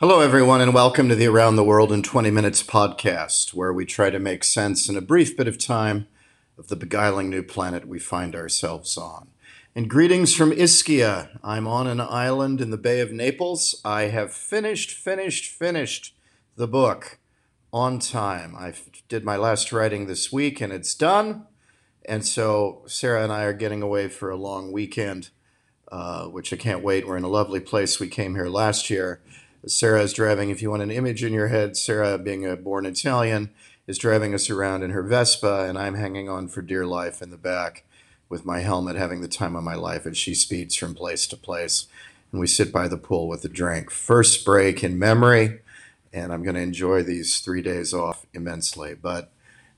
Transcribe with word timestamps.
Hello, 0.00 0.20
everyone, 0.20 0.62
and 0.62 0.72
welcome 0.72 1.10
to 1.10 1.14
the 1.14 1.26
Around 1.26 1.56
the 1.56 1.62
World 1.62 1.92
in 1.92 2.02
20 2.02 2.30
Minutes 2.30 2.62
podcast, 2.62 3.52
where 3.52 3.70
we 3.70 3.84
try 3.84 4.08
to 4.08 4.18
make 4.18 4.44
sense 4.44 4.88
in 4.88 4.96
a 4.96 5.02
brief 5.02 5.36
bit 5.36 5.46
of 5.46 5.58
time 5.58 6.08
of 6.56 6.68
the 6.68 6.74
beguiling 6.74 7.28
new 7.28 7.42
planet 7.42 7.86
we 7.86 7.98
find 7.98 8.34
ourselves 8.34 8.96
on. 8.96 9.28
And 9.76 9.90
greetings 9.90 10.34
from 10.34 10.52
Ischia. 10.52 11.38
I'm 11.44 11.68
on 11.68 11.86
an 11.86 12.00
island 12.00 12.62
in 12.62 12.70
the 12.70 12.78
Bay 12.78 13.00
of 13.00 13.12
Naples. 13.12 13.78
I 13.84 14.04
have 14.04 14.32
finished, 14.32 14.90
finished, 14.90 15.52
finished 15.52 16.14
the 16.56 16.66
book 16.66 17.18
on 17.70 17.98
time. 17.98 18.56
I 18.56 18.72
did 19.10 19.22
my 19.22 19.36
last 19.36 19.70
writing 19.70 20.06
this 20.06 20.32
week 20.32 20.62
and 20.62 20.72
it's 20.72 20.94
done. 20.94 21.46
And 22.06 22.24
so 22.24 22.84
Sarah 22.86 23.22
and 23.22 23.30
I 23.30 23.42
are 23.42 23.52
getting 23.52 23.82
away 23.82 24.08
for 24.08 24.30
a 24.30 24.36
long 24.36 24.72
weekend, 24.72 25.28
uh, 25.92 26.24
which 26.24 26.54
I 26.54 26.56
can't 26.56 26.82
wait. 26.82 27.06
We're 27.06 27.18
in 27.18 27.22
a 27.22 27.28
lovely 27.28 27.60
place. 27.60 28.00
We 28.00 28.08
came 28.08 28.34
here 28.34 28.48
last 28.48 28.88
year 28.88 29.20
Sarah 29.66 30.02
is 30.02 30.14
driving, 30.14 30.48
if 30.48 30.62
you 30.62 30.70
want 30.70 30.82
an 30.82 30.90
image 30.90 31.22
in 31.22 31.34
your 31.34 31.48
head, 31.48 31.76
Sarah, 31.76 32.16
being 32.16 32.46
a 32.46 32.56
born 32.56 32.86
Italian, 32.86 33.50
is 33.86 33.98
driving 33.98 34.34
us 34.34 34.48
around 34.48 34.82
in 34.82 34.90
her 34.90 35.02
Vespa, 35.02 35.66
and 35.68 35.78
I'm 35.78 35.96
hanging 35.96 36.30
on 36.30 36.48
for 36.48 36.62
dear 36.62 36.86
life 36.86 37.20
in 37.20 37.30
the 37.30 37.36
back 37.36 37.84
with 38.30 38.46
my 38.46 38.60
helmet, 38.60 38.96
having 38.96 39.20
the 39.20 39.28
time 39.28 39.54
of 39.54 39.62
my 39.62 39.74
life 39.74 40.06
as 40.06 40.16
she 40.16 40.34
speeds 40.34 40.76
from 40.76 40.94
place 40.94 41.26
to 41.26 41.36
place. 41.36 41.88
And 42.32 42.40
we 42.40 42.46
sit 42.46 42.72
by 42.72 42.88
the 42.88 42.96
pool 42.96 43.28
with 43.28 43.44
a 43.44 43.48
drink. 43.48 43.90
First 43.90 44.46
break 44.46 44.82
in 44.82 44.98
memory, 44.98 45.60
and 46.10 46.32
I'm 46.32 46.42
going 46.42 46.54
to 46.54 46.62
enjoy 46.62 47.02
these 47.02 47.40
three 47.40 47.60
days 47.60 47.92
off 47.92 48.24
immensely. 48.32 48.94
But 48.94 49.30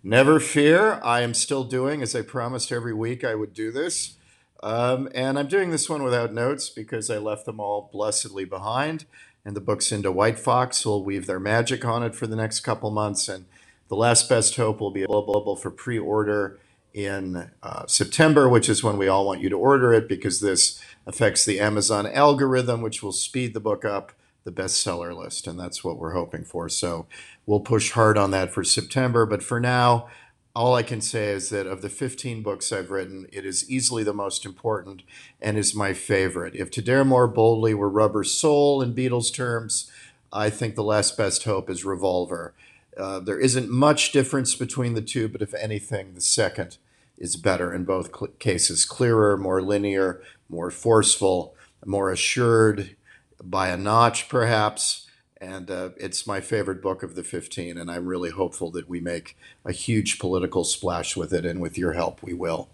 never 0.04 0.38
fear, 0.38 1.00
I 1.02 1.22
am 1.22 1.34
still 1.34 1.64
doing, 1.64 2.02
as 2.02 2.14
I 2.14 2.22
promised 2.22 2.70
every 2.70 2.94
week 2.94 3.24
I 3.24 3.34
would 3.34 3.52
do 3.52 3.72
this. 3.72 4.14
Um, 4.62 5.08
and 5.12 5.40
I'm 5.40 5.48
doing 5.48 5.70
this 5.70 5.90
one 5.90 6.04
without 6.04 6.32
notes 6.32 6.68
because 6.68 7.10
I 7.10 7.18
left 7.18 7.46
them 7.46 7.58
all 7.58 7.90
blessedly 7.92 8.44
behind 8.44 9.06
and 9.44 9.56
the 9.56 9.60
book's 9.60 9.90
into 9.92 10.12
White 10.12 10.38
Fox 10.38 10.84
will 10.86 11.04
weave 11.04 11.26
their 11.26 11.40
magic 11.40 11.84
on 11.84 12.02
it 12.02 12.14
for 12.14 12.26
the 12.26 12.36
next 12.36 12.60
couple 12.60 12.90
months. 12.90 13.28
And 13.28 13.46
The 13.88 13.96
Last 13.96 14.28
Best 14.28 14.56
Hope 14.56 14.80
will 14.80 14.90
be 14.90 15.02
available 15.02 15.56
for 15.56 15.70
pre 15.70 15.98
order 15.98 16.58
in 16.94 17.50
uh, 17.62 17.86
September, 17.86 18.48
which 18.48 18.68
is 18.68 18.84
when 18.84 18.98
we 18.98 19.08
all 19.08 19.26
want 19.26 19.40
you 19.40 19.48
to 19.48 19.58
order 19.58 19.92
it 19.92 20.08
because 20.08 20.40
this 20.40 20.80
affects 21.06 21.44
the 21.44 21.58
Amazon 21.58 22.06
algorithm, 22.06 22.82
which 22.82 23.02
will 23.02 23.12
speed 23.12 23.54
the 23.54 23.60
book 23.60 23.84
up 23.84 24.12
the 24.44 24.52
bestseller 24.52 25.16
list. 25.16 25.46
And 25.46 25.58
that's 25.58 25.82
what 25.82 25.98
we're 25.98 26.14
hoping 26.14 26.44
for. 26.44 26.68
So 26.68 27.06
we'll 27.46 27.60
push 27.60 27.92
hard 27.92 28.18
on 28.18 28.30
that 28.32 28.52
for 28.52 28.64
September. 28.64 29.24
But 29.24 29.42
for 29.42 29.60
now, 29.60 30.08
all 30.54 30.74
I 30.74 30.82
can 30.82 31.00
say 31.00 31.28
is 31.28 31.48
that 31.48 31.66
of 31.66 31.80
the 31.80 31.88
15 31.88 32.42
books 32.42 32.72
I've 32.72 32.90
written, 32.90 33.26
it 33.32 33.46
is 33.46 33.68
easily 33.70 34.04
the 34.04 34.12
most 34.12 34.44
important 34.44 35.02
and 35.40 35.56
is 35.56 35.74
my 35.74 35.94
favorite. 35.94 36.54
If 36.54 36.70
To 36.72 36.82
Dare 36.82 37.04
More 37.04 37.26
Boldly 37.26 37.72
were 37.72 37.88
Rubber 37.88 38.22
Soul 38.22 38.82
in 38.82 38.94
Beatles 38.94 39.32
terms, 39.32 39.90
I 40.32 40.50
think 40.50 40.74
The 40.74 40.84
Last 40.84 41.16
Best 41.16 41.44
Hope 41.44 41.70
is 41.70 41.84
Revolver. 41.84 42.52
Uh, 42.96 43.20
there 43.20 43.40
isn't 43.40 43.70
much 43.70 44.12
difference 44.12 44.54
between 44.54 44.92
the 44.92 45.00
two, 45.00 45.26
but 45.28 45.40
if 45.40 45.54
anything, 45.54 46.14
the 46.14 46.20
second 46.20 46.76
is 47.16 47.36
better 47.36 47.72
in 47.72 47.84
both 47.84 48.14
cl- 48.14 48.32
cases 48.38 48.84
clearer, 48.84 49.38
more 49.38 49.62
linear, 49.62 50.22
more 50.50 50.70
forceful, 50.70 51.54
more 51.86 52.10
assured 52.10 52.94
by 53.42 53.68
a 53.68 53.76
notch, 53.78 54.28
perhaps 54.28 55.06
and 55.42 55.72
uh, 55.72 55.90
it's 55.96 56.24
my 56.24 56.40
favorite 56.40 56.80
book 56.80 57.02
of 57.02 57.16
the 57.16 57.24
15 57.24 57.76
and 57.76 57.90
i'm 57.90 58.06
really 58.06 58.30
hopeful 58.30 58.70
that 58.70 58.88
we 58.88 59.00
make 59.00 59.36
a 59.64 59.72
huge 59.72 60.18
political 60.18 60.62
splash 60.62 61.16
with 61.16 61.34
it 61.34 61.44
and 61.44 61.60
with 61.60 61.76
your 61.76 61.92
help 61.92 62.22
we 62.22 62.32
will. 62.32 62.70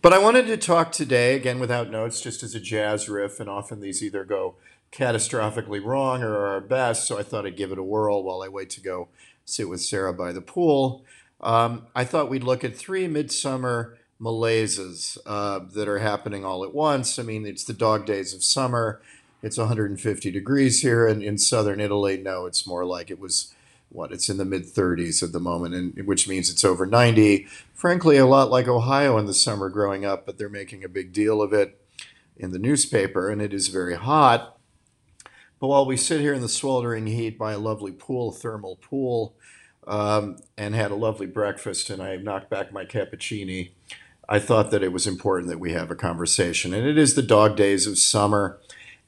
But 0.00 0.14
i 0.14 0.18
wanted 0.18 0.46
to 0.46 0.56
talk 0.56 0.90
today 0.92 1.36
again 1.36 1.60
without 1.60 1.90
notes 1.90 2.20
just 2.20 2.42
as 2.42 2.54
a 2.54 2.60
jazz 2.60 3.08
riff 3.08 3.38
and 3.38 3.50
often 3.50 3.80
these 3.80 4.02
either 4.02 4.24
go 4.24 4.54
catastrophically 4.90 5.84
wrong 5.84 6.22
or 6.22 6.46
are 6.46 6.60
best 6.60 7.06
so 7.06 7.18
i 7.18 7.22
thought 7.22 7.46
i'd 7.46 7.56
give 7.56 7.70
it 7.70 7.78
a 7.78 7.82
whirl 7.82 8.22
while 8.22 8.42
i 8.42 8.48
wait 8.48 8.70
to 8.70 8.80
go 8.80 9.08
sit 9.44 9.68
with 9.68 9.80
sarah 9.80 10.14
by 10.14 10.32
the 10.32 10.40
pool. 10.40 11.04
Um, 11.40 11.86
i 11.94 12.04
thought 12.04 12.30
we'd 12.30 12.44
look 12.44 12.64
at 12.64 12.76
three 12.76 13.08
midsummer 13.08 13.98
malaises 14.18 15.16
uh, 15.24 15.60
that 15.72 15.88
are 15.88 15.98
happening 15.98 16.44
all 16.44 16.62
at 16.62 16.74
once. 16.74 17.18
I 17.18 17.22
mean 17.22 17.46
it's 17.46 17.64
the 17.64 17.72
dog 17.72 18.04
days 18.04 18.34
of 18.34 18.44
summer 18.44 19.00
it's 19.42 19.58
150 19.58 20.30
degrees 20.30 20.82
here 20.82 21.06
in, 21.06 21.22
in 21.22 21.38
southern 21.38 21.80
Italy. 21.80 22.16
No, 22.16 22.46
it's 22.46 22.66
more 22.66 22.84
like 22.84 23.10
it 23.10 23.18
was 23.18 23.54
what 23.88 24.12
it's 24.12 24.28
in 24.28 24.36
the 24.36 24.44
mid 24.44 24.64
30s 24.64 25.22
at 25.22 25.32
the 25.32 25.40
moment, 25.40 25.74
and 25.74 26.06
which 26.06 26.28
means 26.28 26.50
it's 26.50 26.64
over 26.64 26.86
90. 26.86 27.46
Frankly, 27.74 28.16
a 28.16 28.26
lot 28.26 28.50
like 28.50 28.68
Ohio 28.68 29.18
in 29.18 29.26
the 29.26 29.34
summer 29.34 29.68
growing 29.68 30.04
up, 30.04 30.26
but 30.26 30.38
they're 30.38 30.48
making 30.48 30.84
a 30.84 30.88
big 30.88 31.12
deal 31.12 31.42
of 31.42 31.52
it 31.52 31.80
in 32.36 32.52
the 32.52 32.58
newspaper, 32.58 33.28
and 33.28 33.42
it 33.42 33.52
is 33.52 33.68
very 33.68 33.96
hot. 33.96 34.58
But 35.58 35.68
while 35.68 35.84
we 35.84 35.96
sit 35.96 36.20
here 36.20 36.32
in 36.32 36.40
the 36.40 36.48
sweltering 36.48 37.06
heat 37.06 37.38
by 37.38 37.52
a 37.52 37.58
lovely 37.58 37.92
pool, 37.92 38.32
thermal 38.32 38.76
pool, 38.76 39.34
um, 39.86 40.36
and 40.56 40.74
had 40.74 40.90
a 40.90 40.94
lovely 40.94 41.26
breakfast, 41.26 41.90
and 41.90 42.02
I 42.02 42.16
knocked 42.16 42.48
back 42.48 42.72
my 42.72 42.84
cappuccini, 42.84 43.72
I 44.28 44.38
thought 44.38 44.70
that 44.70 44.82
it 44.82 44.92
was 44.92 45.06
important 45.06 45.48
that 45.48 45.58
we 45.58 45.72
have 45.72 45.90
a 45.90 45.96
conversation. 45.96 46.72
And 46.72 46.86
it 46.86 46.96
is 46.96 47.14
the 47.14 47.22
dog 47.22 47.56
days 47.56 47.86
of 47.86 47.98
summer. 47.98 48.58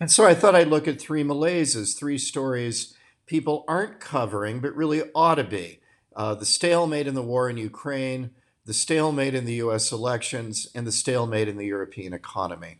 And 0.02 0.10
so 0.10 0.26
I 0.26 0.34
thought 0.34 0.56
I'd 0.56 0.66
look 0.66 0.88
at 0.88 1.00
three 1.00 1.22
malaises, 1.22 1.94
three 1.94 2.18
stories 2.18 2.96
people 3.24 3.64
aren't 3.68 4.00
covering, 4.00 4.58
but 4.58 4.74
really 4.74 5.04
ought 5.14 5.36
to 5.36 5.44
be. 5.44 5.78
Uh, 6.16 6.34
the 6.34 6.44
stalemate 6.44 7.06
in 7.06 7.14
the 7.14 7.22
war 7.22 7.48
in 7.48 7.56
Ukraine, 7.56 8.32
the 8.66 8.74
stalemate 8.74 9.32
in 9.32 9.44
the 9.44 9.62
US 9.66 9.92
elections, 9.92 10.66
and 10.74 10.88
the 10.88 10.90
stalemate 10.90 11.46
in 11.46 11.56
the 11.56 11.66
European 11.66 12.12
economy. 12.12 12.78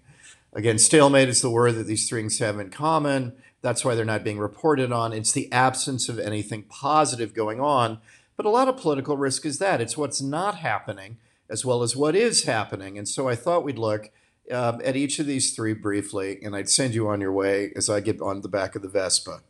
Again, 0.53 0.81
stalemate 0.81 1.29
is 1.29 1.43
the 1.43 1.49
word 1.49 1.77
that 1.77 1.87
these 1.87 2.11
things 2.11 2.41
have 2.41 2.59
in 2.59 2.71
common. 2.71 3.35
That's 3.61 3.85
why 3.85 3.95
they're 3.95 4.05
not 4.05 4.25
being 4.25 4.41
reported 4.41 4.91
on. 4.91 5.13
It's 5.13 5.31
the 5.31 5.51
absence 5.53 6.09
of 6.09 6.19
anything 6.19 6.65
positive 6.65 7.35
going 7.35 7.61
on. 7.61 8.01
But 8.37 8.47
a 8.47 8.51
lot 8.51 8.67
of 8.67 8.77
political 8.77 9.17
risk 9.17 9.47
is 9.47 9.61
that 9.61 9.81
it's 9.81 9.97
what's 9.97 10.21
not 10.21 10.57
happening 10.57 11.19
as 11.49 11.65
well 11.65 11.85
as 11.85 11.95
what 11.95 12.17
is 12.17 12.47
happening. 12.47 12.99
And 12.99 13.09
so 13.09 13.29
I 13.29 13.37
thought 13.37 13.63
we'd 13.63 13.79
look 13.79 14.11
um, 14.51 14.81
at 14.85 14.97
each 14.97 15.19
of 15.19 15.27
these 15.27 15.55
three 15.55 15.73
briefly, 15.73 16.39
and 16.43 16.57
I'd 16.57 16.69
send 16.69 16.95
you 16.95 17.09
on 17.09 17.21
your 17.21 17.33
way 17.33 17.73
as 17.77 17.89
I 17.89 18.01
get 18.01 18.21
on 18.21 18.41
the 18.41 18.49
back 18.49 18.75
of 18.75 18.83
the 18.83 18.89
Vespa. 18.89 19.41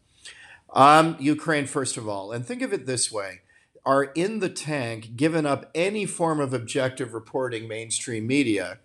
Um, 0.74 1.16
Ukraine, 1.18 1.66
first 1.66 1.96
of 1.96 2.08
all, 2.08 2.32
and 2.32 2.46
think 2.46 2.62
of 2.62 2.72
it 2.72 2.86
this 2.86 3.10
way 3.10 3.40
are 3.84 4.04
in 4.14 4.38
the 4.38 4.48
tank 4.48 5.16
given 5.16 5.44
up 5.44 5.70
any 5.74 6.06
form 6.06 6.40
of 6.40 6.54
objective 6.54 7.14
reporting 7.14 7.66
mainstream 7.66 8.26
media 8.26 8.78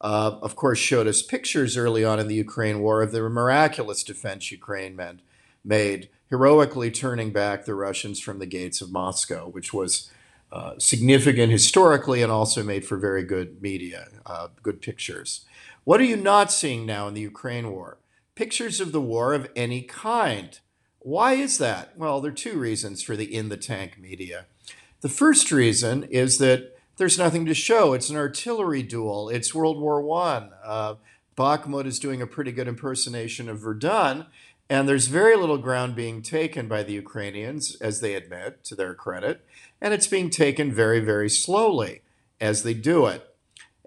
uh, 0.00 0.36
of 0.42 0.56
course 0.56 0.78
showed 0.78 1.06
us 1.06 1.22
pictures 1.22 1.76
early 1.76 2.04
on 2.04 2.20
in 2.20 2.28
the 2.28 2.34
ukraine 2.34 2.80
war 2.80 3.00
of 3.02 3.12
the 3.12 3.22
miraculous 3.30 4.02
defense 4.02 4.52
ukraine 4.52 4.94
meant, 4.94 5.20
made 5.64 6.10
heroically 6.28 6.90
turning 6.90 7.30
back 7.32 7.64
the 7.64 7.74
russians 7.74 8.20
from 8.20 8.38
the 8.38 8.46
gates 8.46 8.82
of 8.82 8.92
moscow 8.92 9.48
which 9.48 9.72
was 9.72 10.10
uh, 10.52 10.74
significant 10.76 11.50
historically 11.50 12.22
and 12.22 12.30
also 12.30 12.62
made 12.62 12.84
for 12.84 12.98
very 12.98 13.22
good 13.22 13.62
media, 13.62 14.08
uh, 14.26 14.48
good 14.62 14.82
pictures. 14.82 15.46
What 15.84 16.00
are 16.00 16.04
you 16.04 16.16
not 16.16 16.52
seeing 16.52 16.86
now 16.86 17.08
in 17.08 17.14
the 17.14 17.22
Ukraine 17.22 17.72
war? 17.72 17.98
Pictures 18.36 18.80
of 18.80 18.92
the 18.92 19.00
war 19.00 19.34
of 19.34 19.50
any 19.56 19.82
kind. 19.82 20.60
Why 21.00 21.32
is 21.32 21.58
that? 21.58 21.98
Well, 21.98 22.20
there 22.20 22.30
are 22.30 22.34
two 22.34 22.56
reasons 22.56 23.02
for 23.02 23.16
the 23.16 23.34
in 23.34 23.48
the 23.48 23.56
tank 23.56 23.98
media. 23.98 24.46
The 25.00 25.08
first 25.08 25.50
reason 25.50 26.04
is 26.04 26.38
that 26.38 26.78
there's 26.98 27.18
nothing 27.18 27.46
to 27.46 27.54
show. 27.54 27.94
It's 27.94 28.10
an 28.10 28.16
artillery 28.16 28.84
duel. 28.84 29.28
It's 29.28 29.56
World 29.56 29.80
War 29.80 30.00
One. 30.00 30.50
Uh, 30.62 30.94
Bakhmut 31.36 31.86
is 31.86 31.98
doing 31.98 32.22
a 32.22 32.28
pretty 32.28 32.52
good 32.52 32.68
impersonation 32.68 33.48
of 33.48 33.58
Verdun, 33.58 34.26
and 34.70 34.88
there's 34.88 35.08
very 35.08 35.34
little 35.34 35.58
ground 35.58 35.96
being 35.96 36.22
taken 36.22 36.68
by 36.68 36.84
the 36.84 36.92
Ukrainians, 36.92 37.74
as 37.80 38.00
they 38.00 38.14
admit, 38.14 38.62
to 38.64 38.76
their 38.76 38.94
credit, 38.94 39.44
and 39.80 39.92
it's 39.92 40.06
being 40.06 40.30
taken 40.30 40.70
very, 40.70 41.00
very 41.00 41.28
slowly 41.28 42.02
as 42.40 42.62
they 42.62 42.74
do 42.74 43.06
it. 43.06 43.31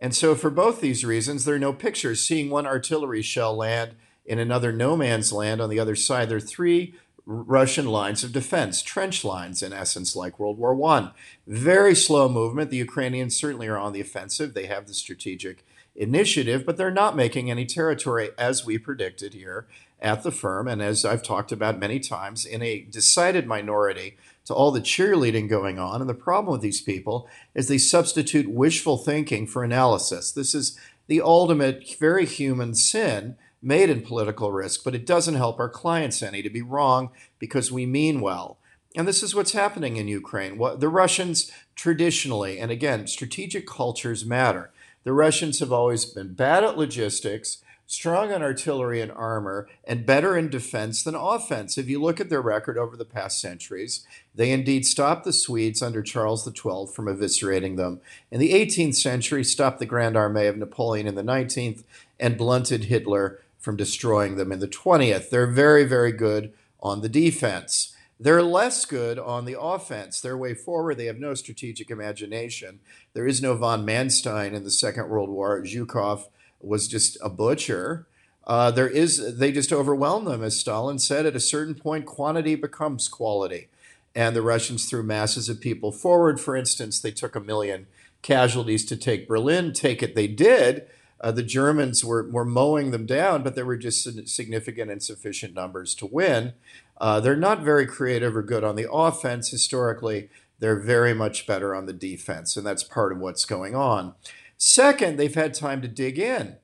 And 0.05 0.13
so, 0.13 0.35
for 0.35 0.51
both 0.51 0.81
these 0.81 1.03
reasons, 1.03 1.45
there 1.45 1.55
are 1.55 1.59
no 1.59 1.73
pictures. 1.73 2.21
Seeing 2.21 2.51
one 2.51 2.67
artillery 2.67 3.23
shell 3.23 3.55
land 3.55 3.95
in 4.23 4.37
another 4.37 4.71
no 4.71 4.95
man's 4.95 5.33
land 5.33 5.59
on 5.59 5.67
the 5.71 5.79
other 5.79 5.95
side, 5.95 6.29
there 6.29 6.37
are 6.37 6.39
three 6.39 6.93
Russian 7.25 7.87
lines 7.87 8.23
of 8.23 8.31
defense, 8.31 8.83
trench 8.83 9.23
lines 9.23 9.63
in 9.63 9.73
essence, 9.73 10.15
like 10.15 10.37
World 10.37 10.59
War 10.59 10.79
I. 10.91 11.09
Very 11.47 11.95
slow 11.95 12.29
movement. 12.29 12.69
The 12.69 12.77
Ukrainians 12.77 13.35
certainly 13.35 13.65
are 13.65 13.79
on 13.79 13.93
the 13.93 13.99
offensive. 13.99 14.53
They 14.53 14.67
have 14.67 14.85
the 14.85 14.93
strategic 14.93 15.65
initiative, 15.95 16.65
but 16.65 16.77
they're 16.77 16.91
not 16.91 17.15
making 17.15 17.49
any 17.49 17.65
territory 17.65 18.31
as 18.37 18.65
we 18.65 18.77
predicted 18.77 19.33
here 19.33 19.67
at 20.01 20.23
the 20.23 20.31
firm, 20.31 20.67
and 20.67 20.81
as 20.81 21.05
I've 21.05 21.23
talked 21.23 21.51
about 21.51 21.79
many 21.79 21.99
times, 21.99 22.45
in 22.45 22.61
a 22.61 22.81
decided 22.81 23.47
minority 23.47 24.17
to 24.45 24.53
all 24.53 24.71
the 24.71 24.81
cheerleading 24.81 25.49
going 25.49 25.79
on. 25.79 26.01
And 26.01 26.09
the 26.09 26.13
problem 26.13 26.51
with 26.51 26.61
these 26.61 26.81
people 26.81 27.27
is 27.53 27.67
they 27.67 27.77
substitute 27.77 28.49
wishful 28.49 28.97
thinking 28.97 29.47
for 29.47 29.63
analysis. 29.63 30.31
This 30.31 30.53
is 30.53 30.77
the 31.07 31.21
ultimate, 31.21 31.95
very 31.99 32.25
human 32.25 32.75
sin 32.75 33.37
made 33.61 33.89
in 33.89 34.01
political 34.01 34.51
risk, 34.51 34.83
but 34.83 34.93
it 34.93 35.05
doesn't 35.05 35.35
help 35.35 35.59
our 35.59 35.69
clients 35.69 36.21
any 36.21 36.43
to 36.43 36.49
be 36.49 36.61
wrong 36.61 37.09
because 37.39 37.71
we 37.71 37.85
mean 37.85 38.21
well. 38.21 38.57
And 38.95 39.07
this 39.07 39.23
is 39.23 39.33
what's 39.33 39.53
happening 39.53 39.97
in 39.97 40.07
Ukraine. 40.07 40.57
What, 40.57 40.79
the 40.79 40.87
Russians 40.87 41.51
traditionally, 41.75 42.59
and 42.59 42.71
again, 42.71 43.07
strategic 43.07 43.65
cultures 43.65 44.25
matter. 44.25 44.71
The 45.05 45.13
Russians 45.13 45.59
have 45.59 45.71
always 45.71 46.03
been 46.03 46.33
bad 46.33 46.63
at 46.63 46.79
logistics, 46.79 47.59
strong 47.85 48.33
on 48.33 48.41
artillery 48.41 49.01
and 49.01 49.11
armor, 49.11 49.69
and 49.83 50.03
better 50.03 50.35
in 50.35 50.49
defense 50.49 51.03
than 51.03 51.13
offense. 51.13 51.77
If 51.77 51.87
you 51.87 52.01
look 52.01 52.19
at 52.19 52.31
their 52.31 52.41
record 52.41 52.75
over 52.75 52.97
the 52.97 53.05
past 53.05 53.39
centuries, 53.39 54.03
they 54.33 54.51
indeed 54.51 54.83
stopped 54.83 55.23
the 55.23 55.31
Swedes 55.31 55.83
under 55.83 56.01
Charles 56.01 56.43
XII 56.43 56.87
from 56.91 57.05
eviscerating 57.05 57.77
them. 57.77 58.01
In 58.31 58.39
the 58.39 58.53
18th 58.53 58.95
century, 58.95 59.43
stopped 59.43 59.77
the 59.77 59.85
Grand 59.85 60.15
Armée 60.15 60.49
of 60.49 60.57
Napoleon 60.57 61.05
in 61.05 61.13
the 61.13 61.21
19th, 61.21 61.83
and 62.19 62.35
blunted 62.35 62.85
Hitler 62.85 63.39
from 63.59 63.75
destroying 63.75 64.37
them 64.37 64.51
in 64.51 64.59
the 64.59 64.67
20th. 64.67 65.29
They're 65.29 65.45
very, 65.45 65.83
very 65.83 66.13
good 66.13 66.51
on 66.81 67.01
the 67.01 67.09
defense. 67.09 67.94
They're 68.19 68.43
less 68.43 68.85
good 68.85 69.19
on 69.19 69.45
the 69.45 69.59
offense. 69.59 70.21
Their 70.21 70.37
way 70.37 70.53
forward, 70.53 70.97
they 70.97 71.05
have 71.05 71.19
no 71.19 71.33
strategic 71.33 71.91
imagination. 71.91 72.79
There 73.13 73.27
is 73.27 73.41
no 73.41 73.55
von 73.55 73.85
Manstein 73.85 74.53
in 74.53 74.63
the 74.63 74.71
Second 74.71 75.09
World 75.09 75.29
War. 75.29 75.61
Zhukov 75.61 76.27
was 76.61 76.87
just 76.87 77.17
a 77.21 77.29
butcher. 77.29 78.07
Uh, 78.47 78.71
there 78.71 78.87
is 78.87 79.37
they 79.37 79.51
just 79.51 79.73
overwhelm 79.73 80.25
them, 80.25 80.43
as 80.43 80.59
Stalin 80.59 80.99
said. 80.99 81.25
At 81.25 81.35
a 81.35 81.41
certain 81.41 81.75
point, 81.75 82.05
quantity 82.05 82.55
becomes 82.55 83.07
quality, 83.09 83.67
and 84.15 84.35
the 84.35 84.41
Russians 84.41 84.85
threw 84.85 85.03
masses 85.03 85.49
of 85.49 85.59
people 85.59 85.91
forward. 85.91 86.39
For 86.39 86.55
instance, 86.55 86.99
they 86.99 87.11
took 87.11 87.35
a 87.35 87.39
million 87.39 87.87
casualties 88.21 88.85
to 88.85 88.95
take 88.95 89.27
Berlin. 89.27 89.73
Take 89.73 90.01
it, 90.01 90.15
they 90.15 90.27
did. 90.27 90.87
Uh, 91.21 91.31
the 91.31 91.43
Germans 91.43 92.03
were, 92.03 92.29
were 92.29 92.45
mowing 92.45 92.91
them 92.91 93.05
down, 93.05 93.41
but 93.41 93.55
there 93.55 93.65
were 93.65 93.77
just 93.77 94.27
significant 94.27 94.91
and 94.91 95.01
sufficient 95.01 95.53
numbers 95.53 95.95
to 95.95 96.05
win. 96.05 96.53
Uh, 96.97 97.19
they're 97.19 97.35
not 97.35 97.61
very 97.61 97.85
creative 97.85 98.35
or 98.35 98.41
good 98.41 98.63
on 98.63 98.75
the 98.75 98.91
offense 98.91 99.49
historically. 99.49 100.29
They're 100.59 100.79
very 100.79 101.13
much 101.13 101.45
better 101.45 101.75
on 101.75 101.85
the 101.85 101.93
defense, 101.93 102.55
and 102.55 102.65
that's 102.65 102.83
part 102.83 103.11
of 103.11 103.19
what's 103.19 103.45
going 103.45 103.75
on. 103.75 104.13
Second, 104.57 105.17
they've 105.17 105.35
had 105.35 105.53
time 105.53 105.81
to 105.81 105.87
dig 105.87 106.17
in. 106.17 106.57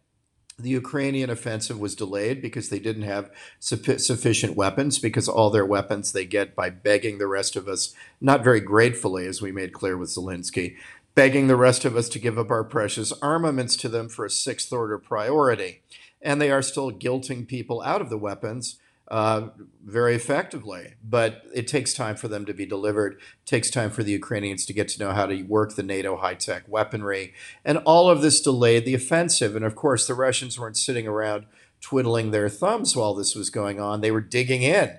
The 0.58 0.70
Ukrainian 0.70 1.30
offensive 1.30 1.80
was 1.80 1.96
delayed 1.96 2.42
because 2.42 2.70
they 2.70 2.80
didn't 2.80 3.04
have 3.04 3.32
sufficient 3.60 4.56
weapons, 4.56 5.00
because 5.00 5.28
all 5.28 5.50
their 5.50 5.66
weapons 5.66 6.12
they 6.12 6.26
get 6.26 6.56
by 6.56 6.70
begging 6.70 7.18
the 7.18 7.28
rest 7.28 7.56
of 7.56 7.68
us, 7.68 7.94
not 8.22 8.44
very 8.44 8.60
gratefully, 8.60 9.26
as 9.26 9.42
we 9.42 9.52
made 9.52 9.74
clear 9.74 9.98
with 9.98 10.10
Zelensky, 10.10 10.76
begging 11.16 11.48
the 11.48 11.56
rest 11.56 11.84
of 11.84 11.98
us 11.98 12.08
to 12.10 12.20
give 12.20 12.38
up 12.38 12.52
our 12.52 12.64
precious 12.64 13.12
armaments 13.22 13.76
to 13.78 13.90
them 13.90 14.08
for 14.08 14.24
a 14.24 14.30
sixth 14.30 14.72
order 14.72 14.98
priority. 14.98 15.82
And 16.22 16.40
they 16.40 16.52
are 16.52 16.62
still 16.62 16.92
guilting 16.92 17.48
people 17.48 17.82
out 17.82 18.02
of 18.02 18.10
the 18.10 18.18
weapons 18.18 18.78
uh, 19.12 19.50
very 19.86 20.16
effectively. 20.16 20.96
But 21.04 21.44
it 21.54 21.68
takes 21.68 21.94
time 21.94 22.16
for 22.16 22.30
them 22.30 22.46
to 22.46 22.54
be 22.54 22.66
delivered. 22.66 23.14
It 23.14 23.46
takes 23.46 23.70
time 23.70 23.92
for 23.92 24.04
the 24.04 24.14
Ukrainians 24.14 24.66
to 24.66 24.74
get 24.74 24.88
to 24.88 25.00
know 25.00 25.12
how 25.12 25.28
to 25.28 25.44
work 25.44 25.76
the 25.76 25.84
NATO 25.84 26.18
high 26.18 26.36
tech 26.36 26.64
weaponry. 26.68 27.34
And 27.64 27.78
all 27.80 28.10
of 28.10 28.22
this 28.22 28.42
delayed 28.42 28.86
the 28.86 28.96
offensive. 28.96 29.56
And 29.56 29.66
of 29.66 29.76
course, 29.76 30.08
the 30.08 30.14
Russians 30.14 30.58
weren't 30.58 30.78
sitting 30.78 31.08
around 31.08 31.46
twiddling 31.82 32.32
their 32.32 32.48
thumbs 32.48 32.96
while 32.96 33.14
this 33.14 33.36
was 33.36 33.50
going 33.50 33.80
on, 33.80 34.02
they 34.02 34.12
were 34.12 34.22
digging 34.22 34.64
in. 34.64 34.98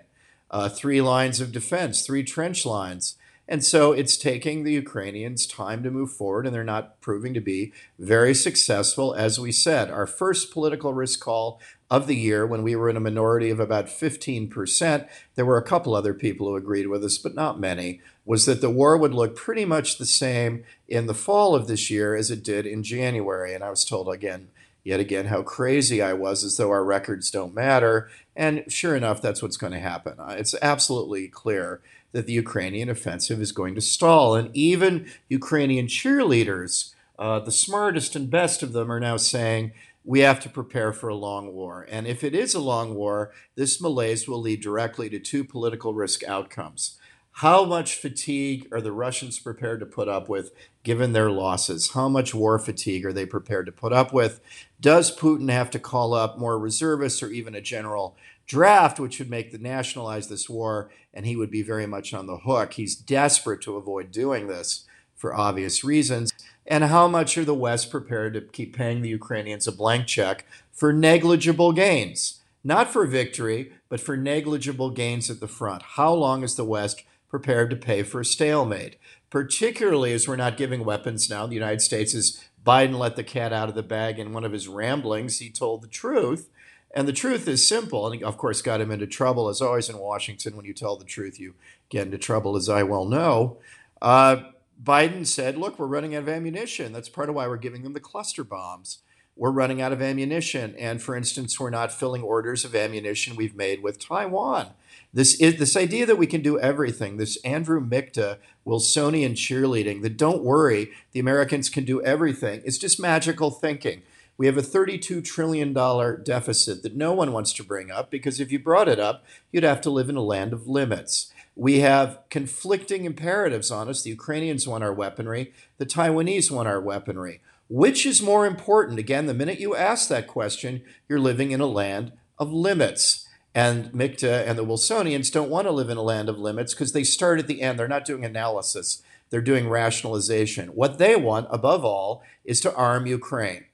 Uh, 0.50 0.68
three 0.68 1.00
lines 1.00 1.40
of 1.40 1.50
defense, 1.50 2.02
three 2.04 2.22
trench 2.22 2.66
lines. 2.66 3.16
And 3.48 3.64
so 3.64 3.92
it's 3.92 4.16
taking 4.16 4.62
the 4.62 4.72
Ukrainians 4.72 5.46
time 5.46 5.82
to 5.82 5.90
move 5.90 6.12
forward, 6.12 6.46
and 6.46 6.54
they're 6.54 6.62
not 6.62 7.00
proving 7.00 7.34
to 7.34 7.40
be 7.40 7.72
very 7.98 8.34
successful. 8.34 9.14
As 9.14 9.40
we 9.40 9.50
said, 9.50 9.90
our 9.90 10.06
first 10.06 10.52
political 10.52 10.94
risk 10.94 11.20
call 11.20 11.60
of 11.92 12.06
the 12.06 12.16
year, 12.16 12.46
when 12.46 12.62
we 12.62 12.74
were 12.74 12.88
in 12.88 12.96
a 12.96 13.00
minority 13.00 13.50
of 13.50 13.60
about 13.60 13.84
15%, 13.84 15.08
there 15.34 15.44
were 15.44 15.58
a 15.58 15.62
couple 15.62 15.94
other 15.94 16.14
people 16.14 16.48
who 16.48 16.56
agreed 16.56 16.86
with 16.86 17.04
us, 17.04 17.18
but 17.18 17.34
not 17.34 17.60
many, 17.60 18.00
was 18.24 18.46
that 18.46 18.62
the 18.62 18.70
war 18.70 18.96
would 18.96 19.12
look 19.12 19.36
pretty 19.36 19.66
much 19.66 19.98
the 19.98 20.06
same 20.06 20.64
in 20.88 21.06
the 21.06 21.12
fall 21.12 21.54
of 21.54 21.66
this 21.66 21.90
year 21.90 22.14
as 22.14 22.30
it 22.30 22.42
did 22.42 22.64
in 22.64 22.82
January. 22.82 23.54
And 23.54 23.62
I 23.62 23.68
was 23.68 23.84
told 23.84 24.08
again, 24.08 24.48
yet 24.82 25.00
again, 25.00 25.26
how 25.26 25.42
crazy 25.42 26.00
I 26.00 26.14
was, 26.14 26.42
as 26.44 26.56
though 26.56 26.70
our 26.70 26.82
records 26.82 27.30
don't 27.30 27.52
matter. 27.52 28.08
And 28.34 28.64
sure 28.72 28.96
enough, 28.96 29.20
that's 29.20 29.42
what's 29.42 29.58
going 29.58 29.74
to 29.74 29.78
happen. 29.78 30.14
It's 30.30 30.54
absolutely 30.62 31.28
clear 31.28 31.82
that 32.12 32.24
the 32.24 32.32
Ukrainian 32.32 32.88
offensive 32.88 33.38
is 33.42 33.52
going 33.52 33.74
to 33.74 33.82
stall. 33.82 34.34
And 34.34 34.48
even 34.56 35.08
Ukrainian 35.28 35.88
cheerleaders, 35.88 36.94
uh, 37.18 37.40
the 37.40 37.52
smartest 37.52 38.16
and 38.16 38.30
best 38.30 38.62
of 38.62 38.72
them, 38.72 38.90
are 38.90 38.98
now 38.98 39.18
saying 39.18 39.72
we 40.04 40.20
have 40.20 40.40
to 40.40 40.48
prepare 40.48 40.92
for 40.92 41.08
a 41.08 41.14
long 41.14 41.52
war. 41.52 41.86
And 41.88 42.06
if 42.06 42.24
it 42.24 42.34
is 42.34 42.54
a 42.54 42.60
long 42.60 42.94
war, 42.94 43.32
this 43.54 43.80
malaise 43.80 44.28
will 44.28 44.40
lead 44.40 44.60
directly 44.60 45.08
to 45.10 45.18
two 45.18 45.44
political 45.44 45.94
risk 45.94 46.24
outcomes. 46.24 46.98
How 47.36 47.64
much 47.64 47.96
fatigue 47.96 48.68
are 48.72 48.82
the 48.82 48.92
Russians 48.92 49.38
prepared 49.38 49.80
to 49.80 49.86
put 49.86 50.08
up 50.08 50.28
with 50.28 50.52
given 50.82 51.12
their 51.12 51.30
losses? 51.30 51.92
How 51.92 52.08
much 52.08 52.34
war 52.34 52.58
fatigue 52.58 53.06
are 53.06 53.12
they 53.12 53.24
prepared 53.24 53.66
to 53.66 53.72
put 53.72 53.92
up 53.92 54.12
with? 54.12 54.40
Does 54.80 55.16
Putin 55.16 55.50
have 55.50 55.70
to 55.70 55.78
call 55.78 56.12
up 56.12 56.38
more 56.38 56.58
reservists 56.58 57.22
or 57.22 57.30
even 57.30 57.54
a 57.54 57.62
general 57.62 58.16
draft, 58.46 59.00
which 59.00 59.18
would 59.18 59.30
make 59.30 59.50
the 59.50 59.58
nationalize 59.58 60.28
this 60.28 60.50
war, 60.50 60.90
and 61.14 61.24
he 61.24 61.36
would 61.36 61.50
be 61.50 61.62
very 61.62 61.86
much 61.86 62.12
on 62.12 62.26
the 62.26 62.38
hook. 62.38 62.74
He's 62.74 62.94
desperate 62.94 63.62
to 63.62 63.76
avoid 63.76 64.10
doing 64.10 64.46
this 64.46 64.84
for 65.22 65.34
obvious 65.34 65.84
reasons. 65.84 66.32
And 66.66 66.82
how 66.82 67.06
much 67.06 67.38
are 67.38 67.44
the 67.44 67.54
West 67.54 67.92
prepared 67.92 68.34
to 68.34 68.40
keep 68.40 68.76
paying 68.76 69.02
the 69.02 69.08
Ukrainians 69.08 69.68
a 69.68 69.72
blank 69.72 70.08
check 70.08 70.44
for 70.72 70.92
negligible 70.92 71.72
gains? 71.72 72.40
Not 72.64 72.92
for 72.92 73.06
victory, 73.06 73.72
but 73.88 74.00
for 74.00 74.16
negligible 74.16 74.90
gains 74.90 75.30
at 75.30 75.38
the 75.38 75.46
front. 75.46 75.82
How 75.94 76.12
long 76.12 76.42
is 76.42 76.56
the 76.56 76.64
West 76.64 77.04
prepared 77.28 77.70
to 77.70 77.76
pay 77.76 78.02
for 78.02 78.20
a 78.20 78.24
stalemate? 78.24 78.96
Particularly 79.30 80.12
as 80.12 80.26
we're 80.26 80.34
not 80.34 80.56
giving 80.56 80.84
weapons 80.84 81.30
now. 81.30 81.46
The 81.46 81.54
United 81.54 81.82
States 81.82 82.14
is 82.14 82.44
Biden 82.66 82.98
let 82.98 83.14
the 83.14 83.22
cat 83.22 83.52
out 83.52 83.68
of 83.68 83.76
the 83.76 83.82
bag 83.84 84.18
in 84.18 84.32
one 84.32 84.44
of 84.44 84.52
his 84.52 84.66
ramblings. 84.66 85.38
He 85.38 85.50
told 85.50 85.82
the 85.82 85.88
truth 85.88 86.50
and 86.94 87.08
the 87.08 87.12
truth 87.12 87.48
is 87.48 87.66
simple, 87.66 88.10
and 88.10 88.22
of 88.22 88.36
course 88.36 88.60
got 88.60 88.80
him 88.80 88.90
into 88.90 89.06
trouble, 89.06 89.48
as 89.48 89.62
always 89.62 89.88
in 89.88 89.98
Washington. 89.98 90.56
When 90.56 90.66
you 90.66 90.74
tell 90.74 90.96
the 90.96 91.04
truth, 91.04 91.40
you 91.40 91.54
get 91.88 92.06
into 92.06 92.18
trouble, 92.18 92.54
as 92.56 92.68
I 92.68 92.82
well 92.82 93.06
know. 93.06 93.56
Uh, 94.02 94.42
Biden 94.82 95.26
said, 95.26 95.56
Look, 95.56 95.78
we're 95.78 95.86
running 95.86 96.14
out 96.14 96.22
of 96.22 96.28
ammunition. 96.28 96.92
That's 96.92 97.08
part 97.08 97.28
of 97.28 97.34
why 97.34 97.46
we're 97.46 97.56
giving 97.56 97.82
them 97.82 97.92
the 97.92 98.00
cluster 98.00 98.44
bombs. 98.44 98.98
We're 99.36 99.50
running 99.50 99.80
out 99.80 99.92
of 99.92 100.02
ammunition. 100.02 100.74
And 100.78 101.00
for 101.00 101.16
instance, 101.16 101.58
we're 101.58 101.70
not 101.70 101.92
filling 101.92 102.22
orders 102.22 102.64
of 102.64 102.74
ammunition 102.74 103.36
we've 103.36 103.56
made 103.56 103.82
with 103.82 103.98
Taiwan. 103.98 104.70
This 105.14 105.40
is 105.40 105.58
this 105.58 105.76
idea 105.76 106.06
that 106.06 106.18
we 106.18 106.26
can 106.26 106.42
do 106.42 106.58
everything, 106.58 107.16
this 107.16 107.36
Andrew 107.44 107.80
Michta 107.80 108.38
Wilsonian 108.66 109.32
cheerleading, 109.32 110.02
that 110.02 110.16
don't 110.16 110.42
worry, 110.42 110.90
the 111.12 111.20
Americans 111.20 111.68
can 111.68 111.84
do 111.84 112.02
everything, 112.02 112.62
is 112.64 112.78
just 112.78 113.00
magical 113.00 113.50
thinking. 113.50 114.02
We 114.38 114.46
have 114.46 114.56
a 114.56 114.62
$32 114.62 115.22
trillion 115.24 115.72
deficit 115.72 116.82
that 116.82 116.96
no 116.96 117.12
one 117.12 117.32
wants 117.32 117.52
to 117.54 117.62
bring 117.62 117.90
up 117.90 118.10
because 118.10 118.40
if 118.40 118.50
you 118.50 118.58
brought 118.58 118.88
it 118.88 118.98
up, 118.98 119.24
you'd 119.50 119.64
have 119.64 119.82
to 119.82 119.90
live 119.90 120.08
in 120.08 120.16
a 120.16 120.22
land 120.22 120.52
of 120.52 120.66
limits. 120.66 121.30
We 121.54 121.80
have 121.80 122.20
conflicting 122.30 123.04
imperatives 123.04 123.70
on 123.70 123.88
us. 123.88 124.02
The 124.02 124.10
Ukrainians 124.10 124.66
want 124.66 124.84
our 124.84 124.92
weaponry, 124.92 125.52
the 125.78 125.86
Taiwanese 125.86 126.50
want 126.50 126.68
our 126.68 126.80
weaponry. 126.80 127.40
Which 127.68 128.04
is 128.04 128.22
more 128.22 128.46
important? 128.46 128.98
Again, 128.98 129.26
the 129.26 129.34
minute 129.34 129.60
you 129.60 129.74
ask 129.74 130.08
that 130.08 130.26
question, 130.26 130.82
you're 131.08 131.20
living 131.20 131.52
in 131.52 131.60
a 131.60 131.66
land 131.66 132.12
of 132.38 132.52
limits. 132.52 133.28
And 133.54 133.92
Michta 133.92 134.46
and 134.46 134.58
the 134.58 134.64
Wilsonians 134.64 135.30
don't 135.30 135.50
want 135.50 135.66
to 135.66 135.72
live 135.72 135.90
in 135.90 135.98
a 135.98 136.02
land 136.02 136.28
of 136.28 136.38
limits 136.38 136.74
because 136.74 136.92
they 136.92 137.04
start 137.04 137.38
at 137.38 137.46
the 137.46 137.60
end. 137.60 137.78
They're 137.78 137.88
not 137.88 138.04
doing 138.04 138.24
analysis, 138.24 139.02
they're 139.30 139.40
doing 139.40 139.68
rationalization. 139.68 140.68
What 140.68 140.98
they 140.98 141.16
want, 141.16 141.48
above 141.50 141.84
all, 141.84 142.22
is 142.44 142.60
to 142.60 142.74
arm 142.74 143.06
Ukraine 143.06 143.64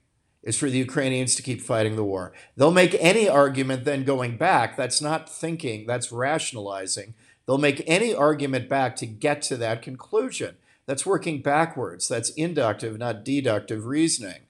is 0.43 0.57
for 0.57 0.69
the 0.69 0.77
Ukrainians 0.77 1.35
to 1.35 1.43
keep 1.43 1.61
fighting 1.61 1.95
the 1.95 2.03
war. 2.03 2.31
They'll 2.55 2.71
make 2.71 2.95
any 2.99 3.27
argument 3.27 3.83
then 3.83 4.03
going 4.03 4.37
back. 4.37 4.77
That's 4.77 5.01
not 5.01 5.29
thinking, 5.29 5.85
that's 5.85 6.11
rationalizing. 6.11 7.13
They'll 7.49 7.57
make 7.57 7.81
any 7.87 8.13
argument 8.13 8.69
back 8.69 8.95
to 8.97 9.07
get 9.07 9.41
to 9.41 9.57
that 9.57 9.81
conclusion. 9.81 10.57
That's 10.85 11.03
working 11.03 11.41
backwards. 11.41 12.07
That's 12.07 12.29
inductive, 12.29 12.99
not 12.99 13.25
deductive 13.25 13.87
reasoning. 13.87 14.41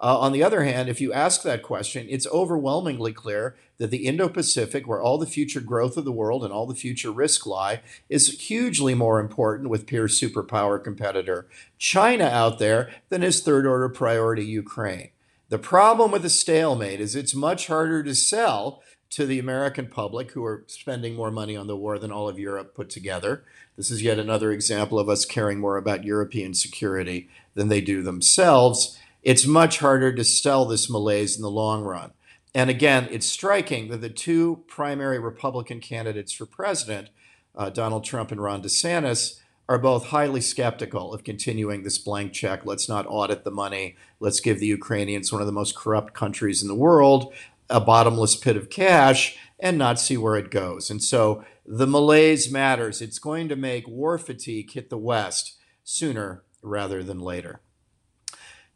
Uh, 0.00 0.20
on 0.20 0.30
the 0.30 0.44
other 0.44 0.62
hand, 0.62 0.88
if 0.88 1.00
you 1.00 1.12
ask 1.12 1.42
that 1.42 1.64
question, 1.64 2.06
it's 2.08 2.28
overwhelmingly 2.28 3.12
clear 3.12 3.56
that 3.78 3.90
the 3.90 4.06
Indo 4.06 4.28
Pacific, 4.28 4.86
where 4.86 5.02
all 5.02 5.18
the 5.18 5.26
future 5.26 5.60
growth 5.60 5.96
of 5.96 6.04
the 6.04 6.12
world 6.12 6.44
and 6.44 6.52
all 6.52 6.66
the 6.66 6.76
future 6.76 7.10
risk 7.10 7.44
lie, 7.44 7.80
is 8.08 8.42
hugely 8.42 8.94
more 8.94 9.18
important 9.18 9.68
with 9.68 9.88
peer 9.88 10.04
superpower 10.04 10.80
competitor 10.80 11.48
China 11.76 12.26
out 12.26 12.60
there 12.60 12.88
than 13.08 13.22
his 13.22 13.40
third 13.42 13.66
order 13.66 13.88
priority, 13.88 14.44
Ukraine. 14.44 15.10
The 15.48 15.58
problem 15.58 16.12
with 16.12 16.24
a 16.24 16.30
stalemate 16.30 17.00
is 17.00 17.16
it's 17.16 17.34
much 17.34 17.66
harder 17.66 18.04
to 18.04 18.14
sell 18.14 18.80
to 19.10 19.26
the 19.26 19.38
American 19.38 19.86
public 19.86 20.32
who 20.32 20.44
are 20.44 20.64
spending 20.66 21.14
more 21.14 21.30
money 21.30 21.56
on 21.56 21.66
the 21.66 21.76
war 21.76 21.98
than 21.98 22.10
all 22.10 22.28
of 22.28 22.38
Europe 22.38 22.74
put 22.74 22.90
together. 22.90 23.44
This 23.76 23.90
is 23.90 24.02
yet 24.02 24.18
another 24.18 24.52
example 24.52 24.98
of 24.98 25.08
us 25.08 25.24
caring 25.24 25.60
more 25.60 25.76
about 25.76 26.04
European 26.04 26.54
security 26.54 27.28
than 27.54 27.68
they 27.68 27.80
do 27.80 28.02
themselves. 28.02 28.98
It's 29.22 29.46
much 29.46 29.78
harder 29.78 30.12
to 30.12 30.24
sell 30.24 30.64
this 30.64 30.90
malaise 30.90 31.36
in 31.36 31.42
the 31.42 31.50
long 31.50 31.82
run. 31.82 32.12
And 32.54 32.70
again, 32.70 33.08
it's 33.10 33.26
striking 33.26 33.88
that 33.88 34.00
the 34.00 34.08
two 34.08 34.62
primary 34.68 35.18
Republican 35.18 35.80
candidates 35.80 36.32
for 36.32 36.46
president, 36.46 37.08
uh, 37.56 37.70
Donald 37.70 38.04
Trump 38.04 38.30
and 38.30 38.40
Ron 38.40 38.62
DeSantis, 38.62 39.40
are 39.68 39.78
both 39.78 40.06
highly 40.06 40.42
skeptical 40.42 41.14
of 41.14 41.24
continuing 41.24 41.82
this 41.82 41.98
blank 41.98 42.32
check. 42.32 42.66
Let's 42.66 42.88
not 42.88 43.06
audit 43.08 43.44
the 43.44 43.50
money. 43.50 43.96
Let's 44.20 44.40
give 44.40 44.60
the 44.60 44.66
Ukrainians, 44.66 45.32
one 45.32 45.40
of 45.40 45.46
the 45.46 45.52
most 45.52 45.74
corrupt 45.74 46.12
countries 46.12 46.60
in 46.60 46.68
the 46.68 46.74
world, 46.74 47.32
a 47.74 47.80
bottomless 47.80 48.36
pit 48.36 48.56
of 48.56 48.70
cash 48.70 49.36
and 49.58 49.76
not 49.76 49.98
see 49.98 50.16
where 50.16 50.36
it 50.36 50.48
goes. 50.48 50.90
And 50.90 51.02
so 51.02 51.44
the 51.66 51.88
malaise 51.88 52.48
matters. 52.48 53.02
It's 53.02 53.18
going 53.18 53.48
to 53.48 53.56
make 53.56 53.88
war 53.88 54.16
fatigue 54.16 54.70
hit 54.70 54.90
the 54.90 54.96
West 54.96 55.56
sooner 55.82 56.44
rather 56.62 57.02
than 57.02 57.18
later. 57.18 57.60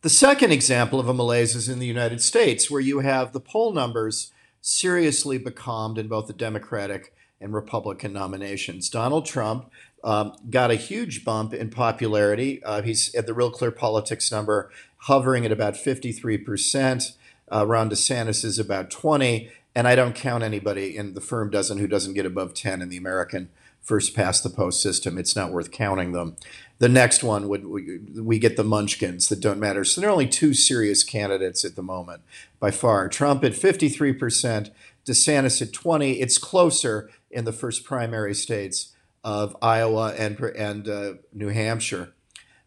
The 0.00 0.10
second 0.10 0.50
example 0.50 0.98
of 0.98 1.08
a 1.08 1.14
malaise 1.14 1.54
is 1.54 1.68
in 1.68 1.78
the 1.78 1.86
United 1.86 2.20
States, 2.20 2.68
where 2.68 2.80
you 2.80 3.00
have 3.00 3.32
the 3.32 3.40
poll 3.40 3.72
numbers 3.72 4.32
seriously 4.60 5.38
becalmed 5.38 5.96
in 5.96 6.08
both 6.08 6.26
the 6.26 6.32
Democratic 6.32 7.14
and 7.40 7.54
Republican 7.54 8.12
nominations. 8.12 8.90
Donald 8.90 9.26
Trump 9.26 9.70
um, 10.02 10.32
got 10.50 10.72
a 10.72 10.76
huge 10.76 11.24
bump 11.24 11.54
in 11.54 11.70
popularity. 11.70 12.62
Uh, 12.64 12.82
he's 12.82 13.14
at 13.14 13.26
the 13.26 13.34
Real 13.34 13.50
Clear 13.50 13.70
Politics 13.70 14.32
number, 14.32 14.72
hovering 15.02 15.44
at 15.44 15.52
about 15.52 15.74
53%. 15.74 17.12
Uh, 17.52 17.66
Ron 17.66 17.90
DeSantis 17.90 18.44
is 18.44 18.58
about 18.58 18.90
20, 18.90 19.50
and 19.74 19.88
I 19.88 19.94
don't 19.94 20.14
count 20.14 20.42
anybody, 20.44 20.96
and 20.96 21.14
the 21.14 21.20
firm 21.20 21.50
doesn't, 21.50 21.78
who 21.78 21.86
doesn't 21.86 22.14
get 22.14 22.26
above 22.26 22.54
10 22.54 22.82
in 22.82 22.88
the 22.88 22.96
American 22.96 23.50
first 23.88 24.14
past 24.14 24.42
the 24.42 24.50
post 24.50 24.82
system. 24.82 25.16
It's 25.16 25.34
not 25.34 25.50
worth 25.50 25.70
counting 25.70 26.12
them. 26.12 26.36
The 26.78 26.88
next 26.88 27.24
one 27.24 27.48
would 27.48 27.66
we, 27.66 27.98
we 28.20 28.38
get 28.38 28.56
the 28.56 28.64
munchkins 28.64 29.28
that 29.28 29.40
don't 29.40 29.58
matter. 29.58 29.82
So 29.82 30.00
there 30.00 30.10
are 30.10 30.12
only 30.12 30.28
two 30.28 30.52
serious 30.52 31.02
candidates 31.02 31.64
at 31.64 31.74
the 31.74 31.82
moment 31.82 32.20
by 32.60 32.70
far. 32.70 33.08
Trump 33.08 33.42
at 33.44 33.52
53%, 33.52 34.70
DeSantis 35.06 35.62
at 35.62 35.72
20. 35.72 36.20
It's 36.20 36.38
closer 36.38 37.10
in 37.30 37.44
the 37.44 37.52
first 37.52 37.84
primary 37.84 38.34
states 38.34 38.92
of 39.24 39.56
Iowa 39.60 40.14
and 40.16 40.38
and 40.38 40.88
uh, 40.88 41.12
New 41.32 41.48
Hampshire. 41.48 42.12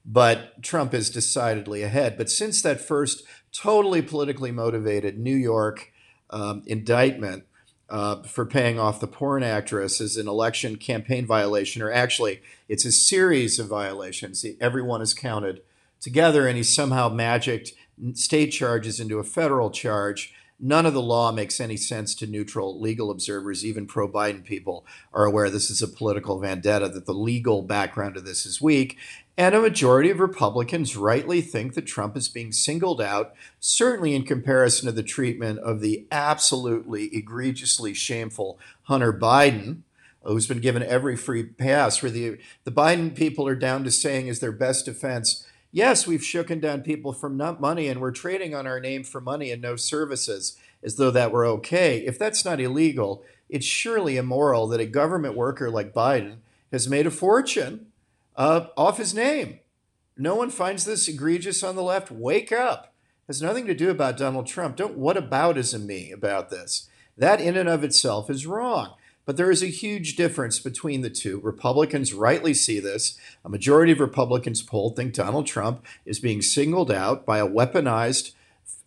But 0.05 0.63
Trump 0.63 0.93
is 0.93 1.09
decidedly 1.09 1.83
ahead. 1.83 2.17
But 2.17 2.29
since 2.29 2.61
that 2.61 2.81
first 2.81 3.23
totally 3.51 4.01
politically 4.01 4.51
motivated 4.51 5.19
New 5.19 5.35
York 5.35 5.91
um, 6.29 6.63
indictment 6.65 7.43
uh, 7.89 8.23
for 8.23 8.45
paying 8.45 8.79
off 8.79 9.01
the 9.01 9.07
porn 9.07 9.43
actress 9.43 9.99
as 9.99 10.15
an 10.15 10.27
election 10.27 10.77
campaign 10.77 11.25
violation, 11.25 11.81
or 11.81 11.91
actually, 11.91 12.41
it's 12.69 12.85
a 12.85 12.91
series 12.91 13.59
of 13.59 13.67
violations. 13.67 14.45
Everyone 14.61 15.01
is 15.01 15.13
counted 15.13 15.61
together, 15.99 16.47
and 16.47 16.55
he 16.55 16.63
somehow 16.63 17.09
magicked 17.09 17.73
state 18.13 18.47
charges 18.47 18.99
into 18.99 19.19
a 19.19 19.23
federal 19.23 19.69
charge. 19.69 20.33
None 20.57 20.85
of 20.85 20.93
the 20.93 21.01
law 21.01 21.31
makes 21.31 21.59
any 21.59 21.75
sense 21.75 22.15
to 22.15 22.27
neutral 22.27 22.79
legal 22.79 23.11
observers. 23.11 23.65
Even 23.65 23.87
pro 23.87 24.07
Biden 24.07 24.43
people 24.43 24.85
are 25.13 25.25
aware 25.25 25.49
this 25.49 25.69
is 25.69 25.81
a 25.81 25.87
political 25.87 26.39
vendetta, 26.39 26.87
that 26.87 27.05
the 27.05 27.13
legal 27.13 27.61
background 27.61 28.15
of 28.15 28.25
this 28.25 28.45
is 28.45 28.61
weak. 28.61 28.97
And 29.41 29.55
a 29.55 29.59
majority 29.59 30.11
of 30.11 30.19
Republicans 30.19 30.95
rightly 30.95 31.41
think 31.41 31.73
that 31.73 31.87
Trump 31.87 32.15
is 32.15 32.29
being 32.29 32.51
singled 32.51 33.01
out, 33.01 33.33
certainly 33.59 34.13
in 34.13 34.21
comparison 34.21 34.85
to 34.85 34.91
the 34.91 35.01
treatment 35.01 35.57
of 35.61 35.81
the 35.81 36.05
absolutely 36.11 37.05
egregiously 37.05 37.95
shameful 37.95 38.59
Hunter 38.83 39.11
Biden, 39.11 39.77
who's 40.23 40.45
been 40.45 40.59
given 40.59 40.83
every 40.83 41.15
free 41.15 41.41
pass. 41.41 42.03
Where 42.03 42.11
the, 42.11 42.37
the 42.65 42.71
Biden 42.71 43.15
people 43.15 43.47
are 43.47 43.55
down 43.55 43.83
to 43.83 43.89
saying 43.89 44.27
is 44.27 44.41
their 44.41 44.51
best 44.51 44.85
defense 44.85 45.43
yes, 45.71 46.05
we've 46.05 46.21
shooken 46.21 46.61
down 46.61 46.81
people 46.81 47.11
from 47.11 47.35
not 47.35 47.59
money 47.59 47.87
and 47.87 47.99
we're 47.99 48.11
trading 48.11 48.53
on 48.53 48.67
our 48.67 48.79
name 48.79 49.03
for 49.03 49.21
money 49.21 49.49
and 49.49 49.59
no 49.59 49.75
services 49.75 50.55
as 50.83 50.97
though 50.97 51.09
that 51.09 51.31
were 51.31 51.47
okay. 51.47 52.05
If 52.05 52.19
that's 52.19 52.45
not 52.45 52.59
illegal, 52.59 53.23
it's 53.49 53.65
surely 53.65 54.17
immoral 54.17 54.67
that 54.67 54.79
a 54.79 54.85
government 54.85 55.35
worker 55.35 55.71
like 55.71 55.95
Biden 55.95 56.35
has 56.71 56.87
made 56.87 57.07
a 57.07 57.11
fortune 57.11 57.87
uh, 58.35 58.67
off 58.77 58.97
his 58.97 59.13
name. 59.13 59.59
No 60.17 60.35
one 60.35 60.49
finds 60.49 60.85
this 60.85 61.07
egregious 61.07 61.63
on 61.63 61.75
the 61.75 61.83
left. 61.83 62.11
Wake 62.11 62.51
up. 62.51 62.93
Has 63.27 63.41
nothing 63.41 63.65
to 63.67 63.73
do 63.73 63.89
about 63.89 64.17
Donald 64.17 64.47
Trump. 64.47 64.75
Don't 64.75 64.97
what 64.97 65.17
aboutism 65.17 65.85
me 65.85 66.11
about 66.11 66.49
this. 66.49 66.89
That 67.17 67.39
in 67.39 67.55
and 67.55 67.69
of 67.69 67.83
itself 67.83 68.29
is 68.29 68.45
wrong. 68.45 68.95
But 69.25 69.37
there 69.37 69.51
is 69.51 69.61
a 69.61 69.67
huge 69.67 70.15
difference 70.15 70.59
between 70.59 71.01
the 71.01 71.09
two. 71.09 71.39
Republicans 71.39 72.13
rightly 72.13 72.53
see 72.53 72.79
this. 72.79 73.17
A 73.45 73.49
majority 73.49 73.91
of 73.91 73.99
Republicans 73.99 74.63
polled 74.63 74.95
think 74.95 75.13
Donald 75.13 75.45
Trump 75.45 75.85
is 76.05 76.19
being 76.19 76.41
singled 76.41 76.91
out 76.91 77.25
by 77.25 77.37
a 77.37 77.47
weaponized 77.47 78.33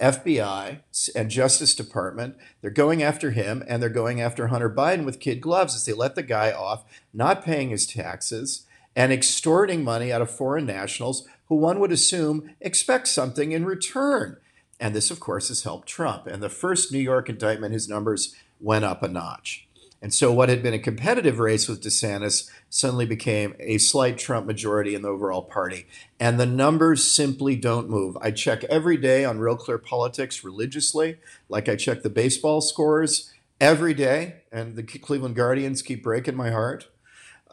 FBI 0.00 0.80
and 1.14 1.30
Justice 1.30 1.74
Department. 1.74 2.36
They're 2.60 2.70
going 2.70 3.02
after 3.02 3.30
him 3.30 3.62
and 3.68 3.80
they're 3.80 3.88
going 3.88 4.20
after 4.20 4.48
Hunter 4.48 4.68
Biden 4.68 5.04
with 5.04 5.20
kid 5.20 5.40
gloves 5.40 5.76
as 5.76 5.86
they 5.86 5.92
let 5.92 6.16
the 6.16 6.22
guy 6.22 6.50
off, 6.50 6.84
not 7.12 7.44
paying 7.44 7.70
his 7.70 7.86
taxes 7.86 8.66
and 8.96 9.12
extorting 9.12 9.84
money 9.84 10.12
out 10.12 10.22
of 10.22 10.30
foreign 10.30 10.66
nationals 10.66 11.26
who 11.48 11.56
one 11.56 11.80
would 11.80 11.92
assume 11.92 12.54
expect 12.60 13.08
something 13.08 13.52
in 13.52 13.64
return. 13.64 14.36
And 14.80 14.94
this, 14.94 15.10
of 15.10 15.20
course, 15.20 15.48
has 15.48 15.62
helped 15.62 15.88
Trump. 15.88 16.26
And 16.26 16.42
the 16.42 16.48
first 16.48 16.92
New 16.92 16.98
York 16.98 17.28
indictment, 17.28 17.72
his 17.72 17.88
numbers 17.88 18.34
went 18.60 18.84
up 18.84 19.02
a 19.02 19.08
notch. 19.08 19.68
And 20.02 20.12
so, 20.12 20.30
what 20.30 20.50
had 20.50 20.62
been 20.62 20.74
a 20.74 20.78
competitive 20.78 21.38
race 21.38 21.66
with 21.66 21.82
DeSantis 21.82 22.50
suddenly 22.68 23.06
became 23.06 23.54
a 23.58 23.78
slight 23.78 24.18
Trump 24.18 24.46
majority 24.46 24.94
in 24.94 25.00
the 25.00 25.08
overall 25.08 25.40
party. 25.40 25.86
And 26.20 26.38
the 26.38 26.44
numbers 26.44 27.10
simply 27.10 27.56
don't 27.56 27.88
move. 27.88 28.18
I 28.20 28.30
check 28.30 28.64
every 28.64 28.98
day 28.98 29.24
on 29.24 29.38
Real 29.38 29.56
Clear 29.56 29.78
Politics 29.78 30.44
religiously, 30.44 31.16
like 31.48 31.70
I 31.70 31.76
check 31.76 32.02
the 32.02 32.10
baseball 32.10 32.60
scores 32.60 33.32
every 33.58 33.94
day. 33.94 34.42
And 34.52 34.76
the 34.76 34.82
Cleveland 34.82 35.36
Guardians 35.36 35.80
keep 35.80 36.02
breaking 36.02 36.36
my 36.36 36.50
heart. 36.50 36.88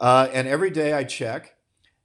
Uh, 0.02 0.28
and 0.32 0.48
every 0.48 0.70
day 0.70 0.92
I 0.92 1.04
check, 1.04 1.54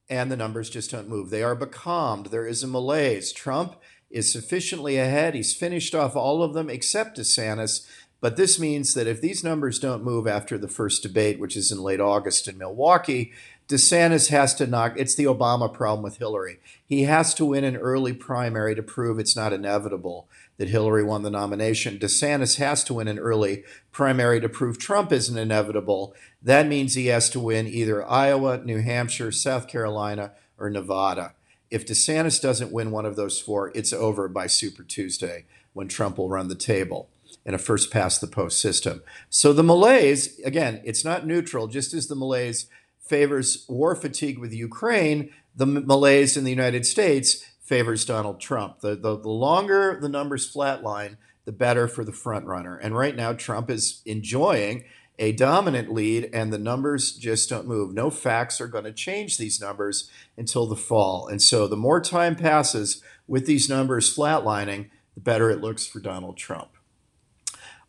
and 0.08 0.32
the 0.32 0.38
numbers 0.38 0.70
just 0.70 0.92
don't 0.92 1.10
move. 1.10 1.32
They 1.32 1.42
are 1.42 1.56
becalmed. 1.56 2.28
There 2.28 2.46
is 2.46 2.62
a 2.62 2.68
malaise. 2.68 3.34
Trump 3.34 3.76
is 4.12 4.32
sufficiently 4.32 4.98
ahead. 4.98 5.34
He's 5.34 5.56
finished 5.56 5.96
off 5.96 6.16
all 6.16 6.44
of 6.44 6.54
them 6.54 6.70
except 6.70 7.18
DeSantis. 7.18 7.88
But 8.22 8.38
this 8.38 8.60
means 8.60 8.94
that 8.94 9.08
if 9.08 9.20
these 9.20 9.44
numbers 9.44 9.80
don't 9.80 10.04
move 10.04 10.28
after 10.28 10.60
the 10.60 10.68
first 10.68 11.02
debate, 11.02 11.40
which 11.40 11.58
is 11.58 11.72
in 11.72 11.80
late 11.80 12.00
August 12.00 12.48
in 12.48 12.60
Milwaukee, 12.60 13.34
DeSantis 13.68 14.30
has 14.30 14.56
to 14.56 14.66
knock. 14.66 14.94
It's 14.96 15.16
the 15.16 15.26
Obama 15.26 15.72
problem 15.72 16.02
with 16.02 16.18
Hillary. 16.18 16.60
He 16.86 17.04
has 17.04 17.34
to 17.34 17.44
win 17.44 17.66
an 17.66 17.76
early 17.76 18.14
primary 18.14 18.74
to 18.76 18.82
prove 18.82 19.20
it's 19.20 19.36
not 19.36 19.52
inevitable 19.52 20.30
that 20.56 20.70
Hillary 20.70 21.04
won 21.04 21.24
the 21.24 21.30
nomination. 21.30 22.00
DeSantis 22.00 22.58
has 22.58 22.84
to 22.86 22.94
win 22.94 23.10
an 23.10 23.20
early 23.20 23.66
primary 23.92 24.40
to 24.40 24.48
prove 24.48 24.78
Trump 24.78 25.12
isn't 25.12 25.38
inevitable. 25.38 26.16
That 26.42 26.66
means 26.66 26.94
he 26.94 27.08
has 27.08 27.30
to 27.32 27.42
win 27.42 27.68
either 27.68 28.08
Iowa, 28.10 28.60
New 28.64 28.80
Hampshire, 28.80 29.34
South 29.34 29.68
Carolina, 29.68 30.32
or 30.58 30.70
Nevada. 30.70 31.34
If 31.70 31.86
DeSantis 31.86 32.42
doesn't 32.42 32.72
win 32.72 32.92
one 32.92 33.06
of 33.06 33.18
those 33.18 33.42
four, 33.42 33.74
it's 33.76 33.92
over 33.92 34.30
by 34.30 34.48
Super 34.48 34.84
Tuesday 34.84 35.44
when 35.74 35.90
Trump 35.90 36.18
will 36.18 36.30
run 36.30 36.48
the 36.48 36.56
table 36.56 37.10
in 37.46 37.54
a 37.54 37.58
first 37.58 37.92
past 37.92 38.22
the 38.22 38.28
post 38.28 38.62
system. 38.62 39.04
So 39.30 39.52
the 39.52 39.64
malaise, 39.64 40.40
again, 40.40 40.82
it's 40.86 41.04
not 41.04 41.28
neutral, 41.28 41.68
just 41.68 41.94
as 41.94 42.08
the 42.08 42.16
malaise 42.16 42.68
favors 43.08 43.66
war 43.68 43.96
fatigue 43.96 44.38
with 44.38 44.54
Ukraine, 44.54 45.32
the 45.56 45.66
malaise 45.66 46.38
in 46.38 46.44
the 46.44 46.52
United 46.52 46.86
States 46.86 47.44
favors 47.62 48.06
Donald 48.06 48.40
Trump. 48.40 48.80
The, 48.80 48.96
the, 48.96 49.20
the 49.20 49.30
longer 49.30 49.98
the 50.00 50.10
numbers 50.10 50.52
flatline, 50.52 51.18
the 51.46 51.52
better 51.52 51.88
for 51.88 52.04
the 52.04 52.14
front 52.14 52.46
runner. 52.46 52.78
And 52.78 52.96
right 52.96 53.16
now, 53.16 53.34
Trump 53.34 53.70
is 53.70 54.02
enjoying 54.06 54.86
a 55.20 55.32
dominant 55.32 55.92
lead, 55.92 56.30
and 56.32 56.54
the 56.54 56.60
numbers 56.60 57.14
just 57.14 57.50
don't 57.50 57.68
move. 57.68 57.94
No 57.94 58.10
facts 58.10 58.62
are 58.62 58.68
going 58.68 58.84
to 58.84 58.94
change 58.94 59.38
these 59.38 59.60
numbers 59.60 60.10
until 60.38 60.68
the 60.68 60.76
fall. 60.76 61.28
And 61.28 61.42
so, 61.42 61.68
the 61.68 61.76
more 61.76 62.00
time 62.00 62.36
passes 62.36 63.02
with 63.28 63.46
these 63.46 63.68
numbers 63.68 64.16
flatlining, 64.16 64.90
the 65.16 65.22
better 65.22 65.50
it 65.50 65.60
looks 65.60 65.88
for 65.88 66.00
Donald 66.00 66.38
Trump. 66.38 66.70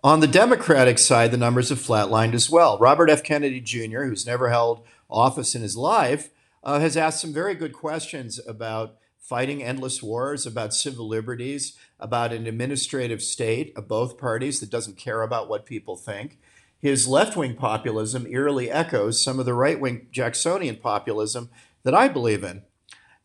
On 0.02 0.20
the 0.20 0.26
Democratic 0.28 0.98
side, 0.98 1.32
the 1.32 1.36
numbers 1.36 1.68
have 1.70 1.78
flatlined 1.78 2.32
as 2.32 2.48
well. 2.48 2.78
Robert 2.78 3.10
F. 3.10 3.22
Kennedy 3.22 3.60
Jr., 3.60 4.04
who's 4.04 4.24
never 4.24 4.48
held 4.48 4.86
office 5.10 5.54
in 5.54 5.62
his 5.62 5.76
life, 5.76 6.30
uh, 6.64 6.80
has 6.80 6.96
asked 6.96 7.20
some 7.20 7.32
very 7.32 7.54
good 7.54 7.72
questions 7.72 8.40
about 8.46 8.96
fighting 9.18 9.62
endless 9.62 10.02
wars, 10.02 10.46
about 10.46 10.72
civil 10.72 11.06
liberties, 11.06 11.76
about 12.00 12.32
an 12.32 12.46
administrative 12.46 13.22
state 13.22 13.72
of 13.76 13.88
both 13.88 14.18
parties 14.18 14.60
that 14.60 14.70
doesn't 14.70 14.96
care 14.96 15.22
about 15.22 15.48
what 15.48 15.66
people 15.66 15.96
think. 15.96 16.38
His 16.78 17.08
left 17.08 17.36
wing 17.36 17.54
populism 17.54 18.26
eerily 18.26 18.70
echoes 18.70 19.22
some 19.22 19.38
of 19.38 19.46
the 19.46 19.54
right 19.54 19.80
wing 19.80 20.06
Jacksonian 20.12 20.76
populism 20.76 21.50
that 21.82 21.94
I 21.94 22.08
believe 22.08 22.44
in. 22.44 22.62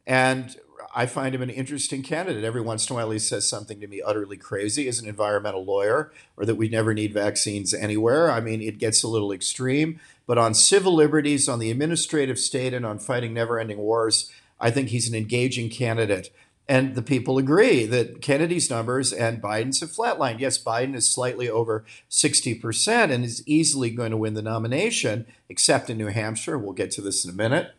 And 0.05 0.57
I 0.95 1.07
find 1.07 1.33
him 1.33 1.41
an 1.41 1.49
interesting 1.49 2.03
candidate. 2.03 2.43
Every 2.43 2.61
once 2.61 2.87
in 2.87 2.93
a 2.93 2.97
while, 2.97 3.11
he 3.11 3.19
says 3.19 3.49
something 3.49 3.79
to 3.79 3.87
me 3.87 4.01
utterly 4.01 4.37
crazy 4.37 4.87
as 4.87 4.99
an 4.99 5.07
environmental 5.07 5.65
lawyer, 5.65 6.11
or 6.37 6.45
that 6.45 6.55
we 6.55 6.69
never 6.69 6.93
need 6.93 7.13
vaccines 7.13 7.73
anywhere. 7.73 8.29
I 8.29 8.39
mean, 8.39 8.61
it 8.61 8.77
gets 8.77 9.01
a 9.01 9.07
little 9.07 9.31
extreme. 9.31 9.99
But 10.27 10.37
on 10.37 10.53
civil 10.53 10.93
liberties, 10.93 11.49
on 11.49 11.59
the 11.59 11.71
administrative 11.71 12.37
state, 12.37 12.73
and 12.73 12.85
on 12.85 12.99
fighting 12.99 13.33
never 13.33 13.59
ending 13.59 13.79
wars, 13.79 14.31
I 14.59 14.69
think 14.71 14.89
he's 14.89 15.09
an 15.09 15.15
engaging 15.15 15.69
candidate. 15.69 16.29
And 16.67 16.95
the 16.95 17.01
people 17.01 17.37
agree 17.37 17.85
that 17.87 18.21
Kennedy's 18.21 18.69
numbers 18.69 19.11
and 19.11 19.41
Biden's 19.41 19.81
have 19.81 19.91
flatlined. 19.91 20.39
Yes, 20.39 20.57
Biden 20.57 20.95
is 20.95 21.09
slightly 21.09 21.49
over 21.49 21.83
60% 22.09 23.11
and 23.11 23.25
is 23.25 23.45
easily 23.45 23.89
going 23.89 24.11
to 24.11 24.17
win 24.17 24.33
the 24.33 24.41
nomination, 24.41 25.25
except 25.49 25.89
in 25.89 25.97
New 25.97 26.07
Hampshire. 26.07 26.57
We'll 26.57 26.71
get 26.71 26.91
to 26.91 27.01
this 27.01 27.25
in 27.25 27.31
a 27.31 27.35
minute. 27.35 27.71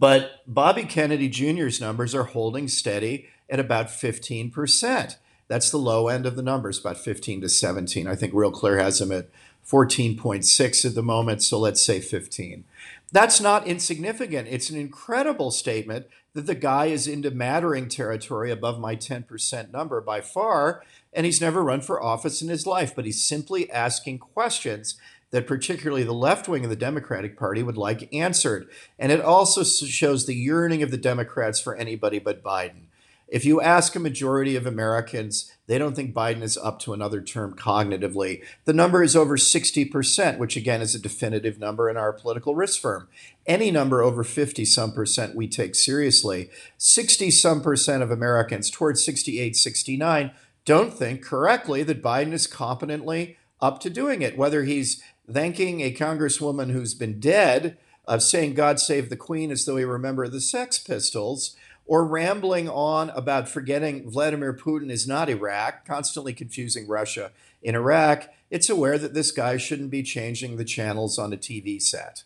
But 0.00 0.40
Bobby 0.46 0.84
Kennedy 0.84 1.28
Jr.'s 1.28 1.80
numbers 1.80 2.14
are 2.14 2.24
holding 2.24 2.66
steady 2.66 3.28
at 3.50 3.60
about 3.60 3.88
15%. 3.88 5.16
That's 5.46 5.70
the 5.70 5.76
low 5.76 6.08
end 6.08 6.24
of 6.24 6.36
the 6.36 6.42
numbers, 6.42 6.78
about 6.78 6.96
15 6.96 7.42
to 7.42 7.48
17. 7.48 8.08
I 8.08 8.14
think 8.16 8.32
Real 8.32 8.50
Clear 8.50 8.78
has 8.78 9.00
him 9.00 9.12
at 9.12 9.28
14.6 9.68 10.84
at 10.86 10.94
the 10.94 11.02
moment, 11.02 11.42
so 11.42 11.58
let's 11.58 11.82
say 11.82 12.00
15. 12.00 12.64
That's 13.12 13.40
not 13.40 13.66
insignificant. 13.66 14.48
It's 14.48 14.70
an 14.70 14.78
incredible 14.78 15.50
statement 15.50 16.06
that 16.34 16.46
the 16.46 16.54
guy 16.54 16.86
is 16.86 17.06
into 17.06 17.30
mattering 17.30 17.88
territory 17.88 18.50
above 18.50 18.78
my 18.78 18.94
10% 18.94 19.72
number 19.72 20.00
by 20.00 20.20
far, 20.20 20.82
and 21.12 21.26
he's 21.26 21.40
never 21.40 21.62
run 21.62 21.80
for 21.80 22.02
office 22.02 22.40
in 22.40 22.48
his 22.48 22.66
life, 22.66 22.94
but 22.94 23.04
he's 23.04 23.24
simply 23.24 23.70
asking 23.70 24.18
questions 24.18 24.96
that 25.30 25.46
particularly 25.46 26.02
the 26.02 26.12
left 26.12 26.48
wing 26.48 26.64
of 26.64 26.70
the 26.70 26.76
Democratic 26.76 27.38
Party 27.38 27.62
would 27.62 27.76
like 27.76 28.12
answered. 28.12 28.68
And 28.98 29.12
it 29.12 29.20
also 29.20 29.62
shows 29.62 30.26
the 30.26 30.34
yearning 30.34 30.82
of 30.82 30.90
the 30.90 30.96
Democrats 30.96 31.60
for 31.60 31.76
anybody 31.76 32.18
but 32.18 32.42
Biden. 32.42 32.86
If 33.30 33.44
you 33.44 33.60
ask 33.60 33.94
a 33.94 34.00
majority 34.00 34.56
of 34.56 34.66
Americans, 34.66 35.52
they 35.68 35.78
don't 35.78 35.94
think 35.94 36.12
Biden 36.12 36.42
is 36.42 36.58
up 36.58 36.80
to 36.80 36.92
another 36.92 37.22
term 37.22 37.54
cognitively. 37.54 38.42
The 38.64 38.72
number 38.72 39.04
is 39.04 39.14
over 39.14 39.36
60%, 39.36 40.38
which 40.38 40.56
again 40.56 40.82
is 40.82 40.96
a 40.96 40.98
definitive 40.98 41.56
number 41.58 41.88
in 41.88 41.96
our 41.96 42.12
political 42.12 42.56
risk 42.56 42.80
firm. 42.80 43.06
Any 43.46 43.70
number 43.70 44.02
over 44.02 44.24
50 44.24 44.64
some 44.64 44.90
percent 44.90 45.36
we 45.36 45.46
take 45.46 45.76
seriously. 45.76 46.50
60 46.76 47.30
some 47.30 47.62
percent 47.62 48.02
of 48.02 48.10
Americans, 48.10 48.68
towards 48.68 49.04
68, 49.04 49.54
69, 49.54 50.32
don't 50.64 50.92
think 50.92 51.22
correctly 51.22 51.84
that 51.84 52.02
Biden 52.02 52.32
is 52.32 52.48
competently 52.48 53.36
up 53.60 53.78
to 53.80 53.90
doing 53.90 54.22
it, 54.22 54.36
whether 54.36 54.64
he's 54.64 55.02
thanking 55.30 55.80
a 55.80 55.94
congresswoman 55.94 56.72
who's 56.72 56.94
been 56.94 57.20
dead, 57.20 57.78
of 58.06 58.24
saying 58.24 58.54
God 58.54 58.80
save 58.80 59.08
the 59.08 59.16
Queen 59.16 59.52
as 59.52 59.64
though 59.64 59.76
he 59.76 59.84
remember 59.84 60.26
the 60.26 60.40
Sex 60.40 60.80
Pistols, 60.80 61.54
or 61.90 62.04
rambling 62.04 62.68
on 62.68 63.10
about 63.10 63.48
forgetting 63.48 64.08
Vladimir 64.08 64.54
Putin 64.54 64.92
is 64.92 65.08
not 65.08 65.28
Iraq, 65.28 65.84
constantly 65.84 66.32
confusing 66.32 66.86
Russia 66.86 67.32
in 67.62 67.74
Iraq, 67.74 68.28
it's 68.48 68.70
aware 68.70 68.96
that 68.96 69.12
this 69.12 69.32
guy 69.32 69.56
shouldn't 69.56 69.90
be 69.90 70.04
changing 70.04 70.56
the 70.56 70.64
channels 70.64 71.18
on 71.18 71.32
a 71.32 71.36
TV 71.36 71.82
set. 71.82 72.22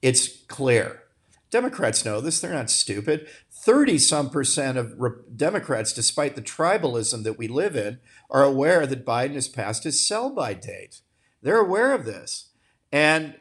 It's 0.00 0.42
clear. 0.44 1.02
Democrats 1.50 2.06
know 2.06 2.22
this, 2.22 2.40
they're 2.40 2.54
not 2.54 2.70
stupid. 2.70 3.28
30 3.52 3.98
some 3.98 4.30
percent 4.30 4.78
of 4.78 4.98
re- 4.98 5.10
Democrats, 5.36 5.92
despite 5.92 6.34
the 6.34 6.40
tribalism 6.40 7.24
that 7.24 7.36
we 7.36 7.46
live 7.46 7.76
in, 7.76 7.98
are 8.30 8.42
aware 8.42 8.86
that 8.86 9.04
Biden 9.04 9.34
has 9.34 9.48
passed 9.48 9.84
his 9.84 10.04
sell 10.04 10.30
by 10.30 10.54
date. 10.54 11.02
They're 11.42 11.60
aware 11.60 11.92
of 11.92 12.06
this. 12.06 12.52
And 12.90 13.34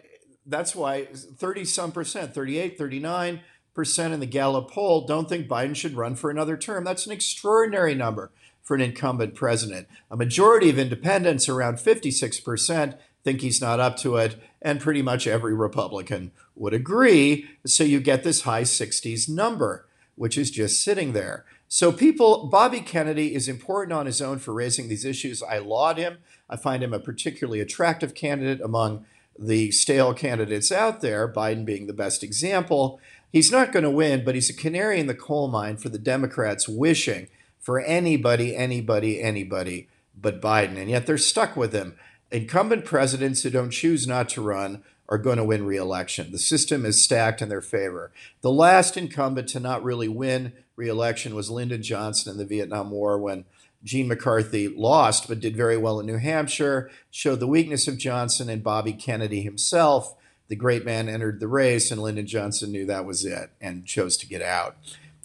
that's 0.46 0.75
why 0.75 1.05
30 1.05 1.63
some 1.63 1.93
percent, 1.93 2.34
38, 2.34 2.77
39, 2.77 3.36
percent 3.36 3.50
in 3.75 4.19
the 4.19 4.25
Gallup 4.25 4.69
poll 4.69 5.05
don't 5.05 5.27
think 5.27 5.47
Biden 5.47 5.75
should 5.75 5.95
run 5.95 6.15
for 6.15 6.29
another 6.29 6.55
term. 6.57 6.83
That's 6.83 7.05
an 7.05 7.11
extraordinary 7.11 7.95
number 7.95 8.31
for 8.61 8.75
an 8.75 8.81
incumbent 8.81 9.35
president. 9.35 9.87
A 10.11 10.15
majority 10.15 10.69
of 10.69 10.79
independents, 10.79 11.49
around 11.49 11.77
56%, 11.77 12.97
think 13.23 13.41
he's 13.41 13.61
not 13.61 13.79
up 13.79 13.97
to 13.97 14.17
it, 14.17 14.35
and 14.61 14.79
pretty 14.79 15.01
much 15.01 15.27
every 15.27 15.53
Republican 15.53 16.31
would 16.55 16.73
agree. 16.73 17.49
So 17.65 17.83
you 17.83 17.99
get 17.99 18.23
this 18.23 18.41
high 18.41 18.63
60s 18.63 19.27
number, 19.27 19.87
which 20.15 20.37
is 20.37 20.51
just 20.51 20.83
sitting 20.83 21.13
there. 21.13 21.45
So 21.67 21.91
people, 21.91 22.45
Bobby 22.47 22.81
Kennedy 22.81 23.33
is 23.33 23.47
important 23.47 23.93
on 23.93 24.05
his 24.05 24.21
own 24.21 24.37
for 24.37 24.53
raising 24.53 24.87
these 24.87 25.05
issues. 25.05 25.41
I 25.41 25.57
laud 25.57 25.97
him. 25.97 26.19
I 26.49 26.55
find 26.55 26.83
him 26.83 26.93
a 26.93 26.99
particularly 26.99 27.59
attractive 27.59 28.13
candidate 28.13 28.61
among 28.61 29.05
the 29.39 29.71
stale 29.71 30.13
candidates 30.13 30.71
out 30.71 31.01
there, 31.01 31.27
Biden 31.27 31.65
being 31.65 31.87
the 31.87 31.93
best 31.93 32.23
example. 32.23 32.99
He's 33.33 33.51
not 33.51 33.71
going 33.71 33.83
to 33.83 33.89
win, 33.89 34.23
but 34.23 34.35
he's 34.35 34.51
a 34.51 34.55
canary 34.55 34.99
in 34.99 35.07
the 35.07 35.15
coal 35.15 35.47
mine 35.47 35.77
for 35.77 35.89
the 35.89 35.97
Democrats 35.97 36.69
wishing 36.69 37.27
for 37.59 37.79
anybody, 37.79 38.55
anybody, 38.55 39.19
anybody 39.19 39.89
but 40.15 40.39
Biden. 40.39 40.77
And 40.77 40.87
yet 40.87 41.07
they're 41.07 41.17
stuck 41.17 41.57
with 41.57 41.73
him. 41.73 41.95
Incumbent 42.31 42.85
presidents 42.85 43.41
who 43.41 43.49
don't 43.49 43.71
choose 43.71 44.05
not 44.05 44.29
to 44.29 44.41
run 44.41 44.83
are 45.09 45.17
going 45.17 45.37
to 45.37 45.43
win 45.43 45.65
reelection. 45.65 46.31
The 46.31 46.37
system 46.37 46.85
is 46.85 47.03
stacked 47.03 47.41
in 47.41 47.49
their 47.49 47.61
favor. 47.61 48.11
The 48.41 48.51
last 48.51 48.97
incumbent 48.97 49.49
to 49.49 49.60
not 49.60 49.84
really 49.84 50.08
win 50.08 50.53
reelection 50.75 51.34
was 51.34 51.49
Lyndon 51.49 51.81
Johnson 51.81 52.31
in 52.31 52.38
the 52.38 52.45
Vietnam 52.45 52.91
War 52.91 53.17
when 53.17 53.45
Gene 53.84 54.08
McCarthy 54.08 54.67
lost 54.67 55.27
but 55.27 55.39
did 55.39 55.58
very 55.58 55.75
well 55.75 55.99
in 55.99 56.05
New 56.05 56.17
Hampshire, 56.17 56.91
showed 57.10 57.39
the 57.39 57.47
weakness 57.47 57.88
of 57.88 57.97
Johnson 57.97 58.47
and 58.47 58.63
Bobby 58.63 58.93
Kennedy 58.93 59.41
himself 59.41 60.15
the 60.53 60.57
great 60.57 60.85
man 60.85 61.09
entered 61.09 61.39
the 61.39 61.47
race, 61.47 61.89
and 61.89 61.99
Lyndon 61.99 62.27
Johnson 62.27 62.71
knew 62.71 62.85
that 62.85 63.05
was 63.05 63.25
it 63.25 63.49
and 63.59 63.87
chose 63.87 64.15
to 64.17 64.27
get 64.27 64.43
out. 64.43 64.75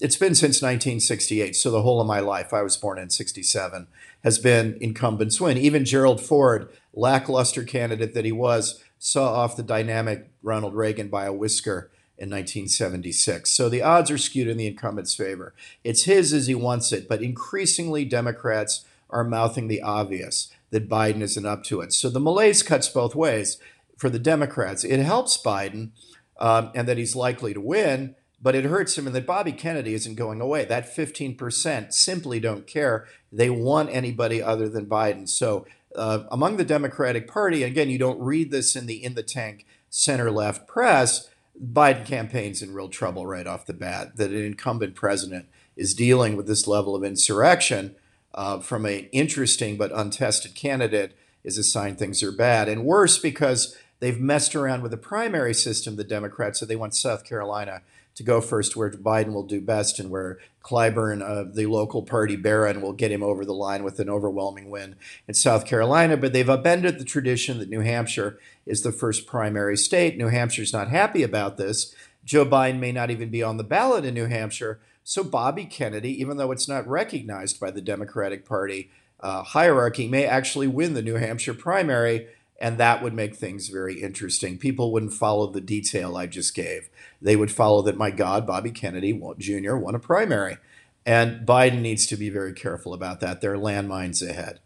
It's 0.01 0.17
been 0.17 0.35
since 0.35 0.63
1968, 0.63 1.55
so 1.55 1.71
the 1.71 1.83
whole 1.83 2.01
of 2.01 2.07
my 2.07 2.19
life, 2.19 2.55
I 2.55 2.63
was 2.63 2.79
born 2.79 2.99
in 2.99 3.11
67, 3.11 3.89
has 4.25 4.39
been 4.39 4.79
incumbents 4.81 5.39
win. 5.39 5.59
Even 5.59 5.85
Gerald 5.85 6.23
Ford, 6.23 6.71
lackluster 6.95 7.63
candidate 7.63 8.15
that 8.15 8.25
he 8.25 8.33
was, 8.33 8.83
saw 8.99 9.35
off 9.35 9.55
the 9.55 9.63
dynamic 9.63 10.31
Ronald 10.43 10.75
Reagan 10.75 11.09
by 11.09 11.27
a 11.27 11.33
whisker 11.33 11.91
in 12.17 12.31
1976. 12.31 13.51
So 13.51 13.69
the 13.69 13.83
odds 13.83 14.11
are 14.11 14.17
skewed 14.17 14.49
in 14.49 14.57
the 14.57 14.69
incumbent's 14.69 15.13
favor. 15.13 15.53
It's 15.85 16.05
his 16.05 16.33
as 16.33 16.47
he 16.47 16.55
wants 16.55 16.91
it, 16.91 17.07
but 17.07 17.21
increasingly 17.21 18.07
Democrats 18.07 18.87
are 19.11 19.25
mouthing 19.25 19.69
the 19.69 19.83
obvious 19.83 20.51
that 20.71 20.89
Biden 20.89 21.21
isn't 21.21 21.45
up 21.45 21.65
to 21.65 21.83
it. 21.83 21.93
So 21.93 22.09
the 22.09 22.19
malaise 22.19 22.63
cuts 22.63 22.89
both 22.89 23.15
ways 23.15 23.59
for 23.99 24.09
the 24.09 24.19
Democrats. 24.19 24.85
It 24.85 25.01
helps 25.01 25.37
Biden 25.37 25.91
um, 26.39 26.71
and 26.75 26.89
that 26.89 26.97
he's 26.97 27.17
likely 27.17 27.53
to 27.53 27.61
win, 27.61 28.15
but 28.41 28.55
it 28.55 28.65
hurts 28.65 28.97
him 28.97 29.07
and 29.07 29.15
that 29.15 29.27
Bobby 29.27 29.53
Kennedy 29.53 29.93
isn't 29.93 30.15
going 30.15 30.41
away. 30.41 30.65
That 30.65 30.97
15% 30.97 31.93
simply 31.93 32.41
don't 32.41 32.67
care. 32.67 33.07
They 33.31 33.51
want 33.51 33.91
anybody 33.91 34.41
other 34.41 34.69
than 34.69 34.87
Biden. 34.87 35.29
So 35.29 35.67
uh, 35.97 36.25
among 36.31 36.57
the 36.57 36.65
Democratic 36.65 37.27
Party, 37.27 37.65
again, 37.65 37.91
you 37.91 37.99
don't 37.99 38.21
read 38.21 38.51
this 38.51 38.77
in 38.77 38.87
the 38.87 39.03
in 39.03 39.15
the 39.15 39.23
tank 39.23 39.67
center 39.91 40.31
left 40.31 40.69
press. 40.69 41.29
Biden 41.61 42.07
campaign's 42.07 42.63
in 42.63 42.73
real 42.73 42.89
trouble 42.89 43.27
right 43.27 43.47
off 43.47 43.67
the 43.67 43.73
bat. 43.73 44.17
That 44.17 44.31
an 44.31 44.45
incumbent 44.45 44.95
president 44.95 45.47
is 45.77 45.93
dealing 45.93 46.37
with 46.37 46.47
this 46.47 46.69
level 46.69 46.95
of 46.95 47.03
insurrection 47.03 47.97
uh, 48.35 48.61
from 48.61 48.87
an 48.87 49.09
interesting 49.11 49.77
but 49.77 49.91
untested 49.93 50.55
candidate 50.55 51.17
is 51.43 51.59
a 51.59 51.65
sign 51.65 51.97
things 51.97 52.23
are 52.23 52.33
bad. 52.33 52.69
And 52.69 52.85
worse 52.85 53.19
because 53.19 53.77
They've 54.01 54.21
messed 54.21 54.55
around 54.55 54.83
with 54.83 54.93
the 54.93 54.97
primary 54.97 55.55
system, 55.55 55.97
the 55.97 56.05
Democrats, 56.05 56.61
so 56.61 56.67
they 56.67 56.77
want 56.77 56.95
South 56.95 57.25
Carolina 57.25 57.83
to 58.15 58.23
go 58.23 58.41
first, 58.41 58.77
where 58.77 58.91
Biden 58.91 59.33
will 59.33 59.45
do 59.45 59.61
best, 59.61 59.99
and 59.99 60.11
where 60.11 60.39
Clyburn, 60.63 61.23
uh, 61.23 61.51
the 61.53 61.67
local 61.67 62.03
party 62.03 62.37
baron, 62.37 62.81
will 62.81 62.93
get 62.93 63.13
him 63.13 63.23
over 63.23 63.45
the 63.45 63.55
line 63.55 63.85
with 63.85 64.01
an 64.01 64.11
overwhelming 64.11 64.71
win 64.71 64.97
in 65.27 65.35
South 65.35 65.65
Carolina. 65.67 66.17
But 66.17 66.33
they've 66.33 66.49
upended 66.49 66.99
the 66.99 67.05
tradition 67.05 67.59
that 67.59 67.69
New 67.69 67.81
Hampshire 67.81 68.39
is 68.67 68.83
the 68.83 68.93
first 68.93 69.27
primary 69.27 69.77
state. 69.77 70.17
New 70.17 70.29
Hampshire's 70.29 70.73
not 70.73 70.89
happy 70.89 71.23
about 71.23 71.57
this. 71.57 71.95
Joe 72.25 72.45
Biden 72.45 72.79
may 72.79 72.93
not 72.93 73.11
even 73.11 73.31
be 73.31 73.43
on 73.43 73.57
the 73.57 73.65
ballot 73.65 74.05
in 74.05 74.15
New 74.15 74.27
Hampshire. 74.27 74.81
So 75.05 75.25
Bobby 75.25 75.65
Kennedy, 75.65 76.21
even 76.21 76.37
though 76.37 76.53
it's 76.53 76.69
not 76.69 76.87
recognized 76.87 77.59
by 77.59 77.71
the 77.71 77.81
Democratic 77.81 78.45
Party 78.45 78.91
uh, 79.21 79.43
hierarchy, 79.43 80.07
may 80.07 80.27
actually 80.27 80.67
win 80.67 80.95
the 80.95 81.03
New 81.03 81.15
Hampshire 81.15 81.55
primary 81.55 82.27
and 82.59 82.79
that 82.79 83.03
would 83.03 83.15
make 83.15 83.37
things 83.37 83.69
very 83.69 84.01
interesting. 84.03 84.59
People 84.59 84.93
wouldn't 84.93 85.13
follow 85.13 85.47
the 85.47 85.61
detail 85.61 86.17
I 86.17 86.27
just 86.27 86.55
gave. 86.55 86.89
They 87.23 87.37
would 87.37 87.53
follow 87.53 87.83
that, 87.83 87.97
my 87.97 88.11
God, 88.11 88.47
Bobby 88.47 88.71
Kennedy 88.71 89.19
Jr. 89.39 89.77
won 89.77 89.95
a 89.95 90.01
primary. 90.01 90.59
And 91.07 91.47
Biden 91.47 91.81
needs 91.81 92.07
to 92.09 92.17
be 92.17 92.31
very 92.31 92.53
careful 92.53 92.93
about 92.93 93.21
that. 93.21 93.41
There 93.41 93.55
are 93.55 93.59
landmines 93.59 94.29
ahead. 94.29 94.61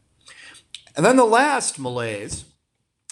And 0.97 1.05
then 1.05 1.17
the 1.17 1.25
last 1.25 1.79
malaise, 1.79 2.45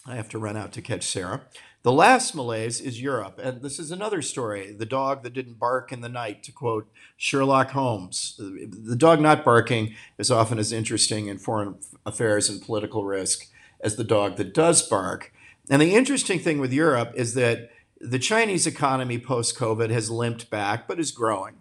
I 0.07 0.17
have 0.17 0.29
to 0.31 0.39
run 0.39 0.57
out 0.57 0.73
to 0.73 0.83
catch 0.83 1.05
Sarah. 1.05 1.43
The 1.83 1.93
last 1.93 2.35
malaise 2.35 2.81
is 2.81 3.01
Europe. 3.01 3.39
And 3.43 3.63
this 3.63 3.79
is 3.79 3.91
another 3.91 4.21
story 4.21 4.73
the 4.73 4.85
dog 4.85 5.23
that 5.23 5.33
didn't 5.33 5.59
bark 5.59 5.93
in 5.93 6.01
the 6.01 6.09
night, 6.09 6.43
to 6.45 6.53
quote 6.53 6.91
Sherlock 7.17 7.71
Holmes. 7.71 8.35
The 8.39 8.97
dog 8.97 9.21
not 9.21 9.45
barking 9.45 9.95
is 10.19 10.31
often 10.31 10.59
as 10.59 10.73
interesting 10.73 11.29
in 11.29 11.39
foreign 11.39 11.77
affairs 12.05 12.51
and 12.51 12.61
political 12.61 13.05
risk 13.05 13.50
as 13.83 13.97
the 13.97 14.05
dog 14.05 14.37
that 14.37 14.55
does 14.55 14.87
bark. 14.87 15.33
And 15.69 15.81
the 15.81 15.95
interesting 15.95 16.39
thing 16.39 16.59
with 16.59 16.73
Europe 16.73 17.13
is 17.15 17.35
that 17.35 17.71
the 18.01 18.19
Chinese 18.19 18.67
economy 18.67 19.19
post 19.19 19.57
COVID 19.57 19.91
has 19.91 20.11
limped 20.11 20.51
back, 20.51 20.89
but 20.89 20.99
is 20.99 21.11
growing. 21.11 21.57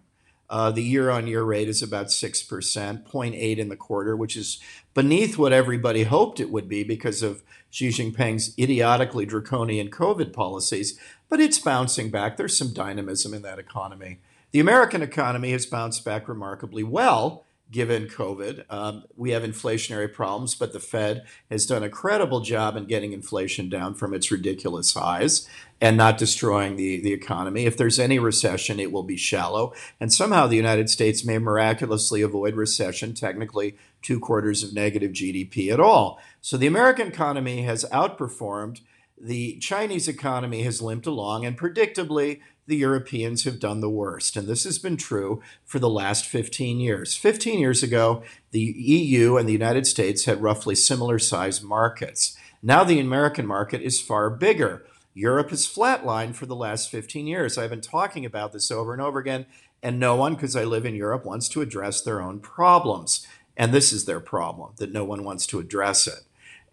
Uh, 0.48 0.70
the 0.70 0.82
year 0.82 1.10
on 1.10 1.28
year 1.28 1.44
rate 1.44 1.68
is 1.68 1.80
about 1.80 2.06
6%, 2.06 2.48
0.8 2.48 3.58
in 3.58 3.68
the 3.68 3.76
quarter, 3.76 4.16
which 4.16 4.36
is 4.36 4.58
beneath 4.94 5.38
what 5.38 5.52
everybody 5.52 6.02
hoped 6.02 6.40
it 6.40 6.50
would 6.50 6.68
be 6.68 6.82
because 6.82 7.22
of 7.22 7.44
Xi 7.70 7.88
Jinping's 7.90 8.52
idiotically 8.58 9.24
draconian 9.24 9.90
COVID 9.90 10.32
policies. 10.32 10.98
But 11.28 11.40
it's 11.40 11.60
bouncing 11.60 12.10
back. 12.10 12.36
There's 12.36 12.58
some 12.58 12.72
dynamism 12.72 13.32
in 13.32 13.42
that 13.42 13.60
economy. 13.60 14.18
The 14.50 14.58
American 14.58 15.02
economy 15.02 15.52
has 15.52 15.66
bounced 15.66 16.04
back 16.04 16.28
remarkably 16.28 16.82
well 16.82 17.44
given 17.70 18.06
COVID. 18.06 18.64
Um, 18.68 19.04
we 19.16 19.30
have 19.30 19.42
inflationary 19.42 20.12
problems, 20.12 20.54
but 20.54 20.72
the 20.72 20.80
Fed 20.80 21.24
has 21.50 21.66
done 21.66 21.82
a 21.82 21.88
credible 21.88 22.40
job 22.40 22.76
in 22.76 22.86
getting 22.86 23.12
inflation 23.12 23.68
down 23.68 23.94
from 23.94 24.12
its 24.12 24.30
ridiculous 24.30 24.92
highs 24.94 25.48
and 25.80 25.96
not 25.96 26.18
destroying 26.18 26.76
the, 26.76 27.00
the 27.00 27.12
economy. 27.12 27.66
If 27.66 27.76
there's 27.76 27.98
any 27.98 28.18
recession, 28.18 28.80
it 28.80 28.92
will 28.92 29.04
be 29.04 29.16
shallow. 29.16 29.72
And 30.00 30.12
somehow 30.12 30.46
the 30.46 30.56
United 30.56 30.90
States 30.90 31.24
may 31.24 31.38
miraculously 31.38 32.22
avoid 32.22 32.54
recession, 32.54 33.14
technically 33.14 33.76
two 34.02 34.18
quarters 34.18 34.62
of 34.62 34.74
negative 34.74 35.12
GDP 35.12 35.72
at 35.72 35.80
all. 35.80 36.20
So 36.40 36.56
the 36.56 36.66
American 36.66 37.08
economy 37.08 37.62
has 37.62 37.84
outperformed. 37.92 38.80
The 39.18 39.58
Chinese 39.58 40.08
economy 40.08 40.62
has 40.62 40.82
limped 40.82 41.06
along, 41.06 41.44
and 41.44 41.58
predictably, 41.58 42.40
the 42.70 42.76
Europeans 42.76 43.42
have 43.44 43.58
done 43.58 43.80
the 43.80 43.90
worst. 43.90 44.36
And 44.36 44.46
this 44.46 44.64
has 44.64 44.78
been 44.78 44.96
true 44.96 45.42
for 45.66 45.80
the 45.80 45.90
last 45.90 46.24
15 46.24 46.78
years. 46.78 47.16
15 47.16 47.58
years 47.58 47.82
ago, 47.82 48.22
the 48.52 48.60
EU 48.60 49.36
and 49.36 49.48
the 49.48 49.52
United 49.52 49.86
States 49.86 50.24
had 50.24 50.40
roughly 50.40 50.76
similar 50.76 51.18
sized 51.18 51.64
markets. 51.64 52.36
Now 52.62 52.84
the 52.84 53.00
American 53.00 53.46
market 53.46 53.82
is 53.82 54.00
far 54.00 54.30
bigger. 54.30 54.86
Europe 55.14 55.50
has 55.50 55.66
flatlined 55.66 56.36
for 56.36 56.46
the 56.46 56.54
last 56.54 56.90
15 56.90 57.26
years. 57.26 57.58
I've 57.58 57.70
been 57.70 57.80
talking 57.80 58.24
about 58.24 58.52
this 58.52 58.70
over 58.70 58.92
and 58.92 59.02
over 59.02 59.18
again, 59.18 59.46
and 59.82 59.98
no 59.98 60.14
one, 60.14 60.34
because 60.34 60.54
I 60.54 60.62
live 60.62 60.86
in 60.86 60.94
Europe, 60.94 61.24
wants 61.24 61.48
to 61.48 61.62
address 61.62 62.00
their 62.00 62.22
own 62.22 62.38
problems. 62.38 63.26
And 63.56 63.72
this 63.72 63.92
is 63.92 64.04
their 64.04 64.20
problem, 64.20 64.74
that 64.76 64.92
no 64.92 65.04
one 65.04 65.24
wants 65.24 65.46
to 65.48 65.58
address 65.58 66.06
it. 66.06 66.20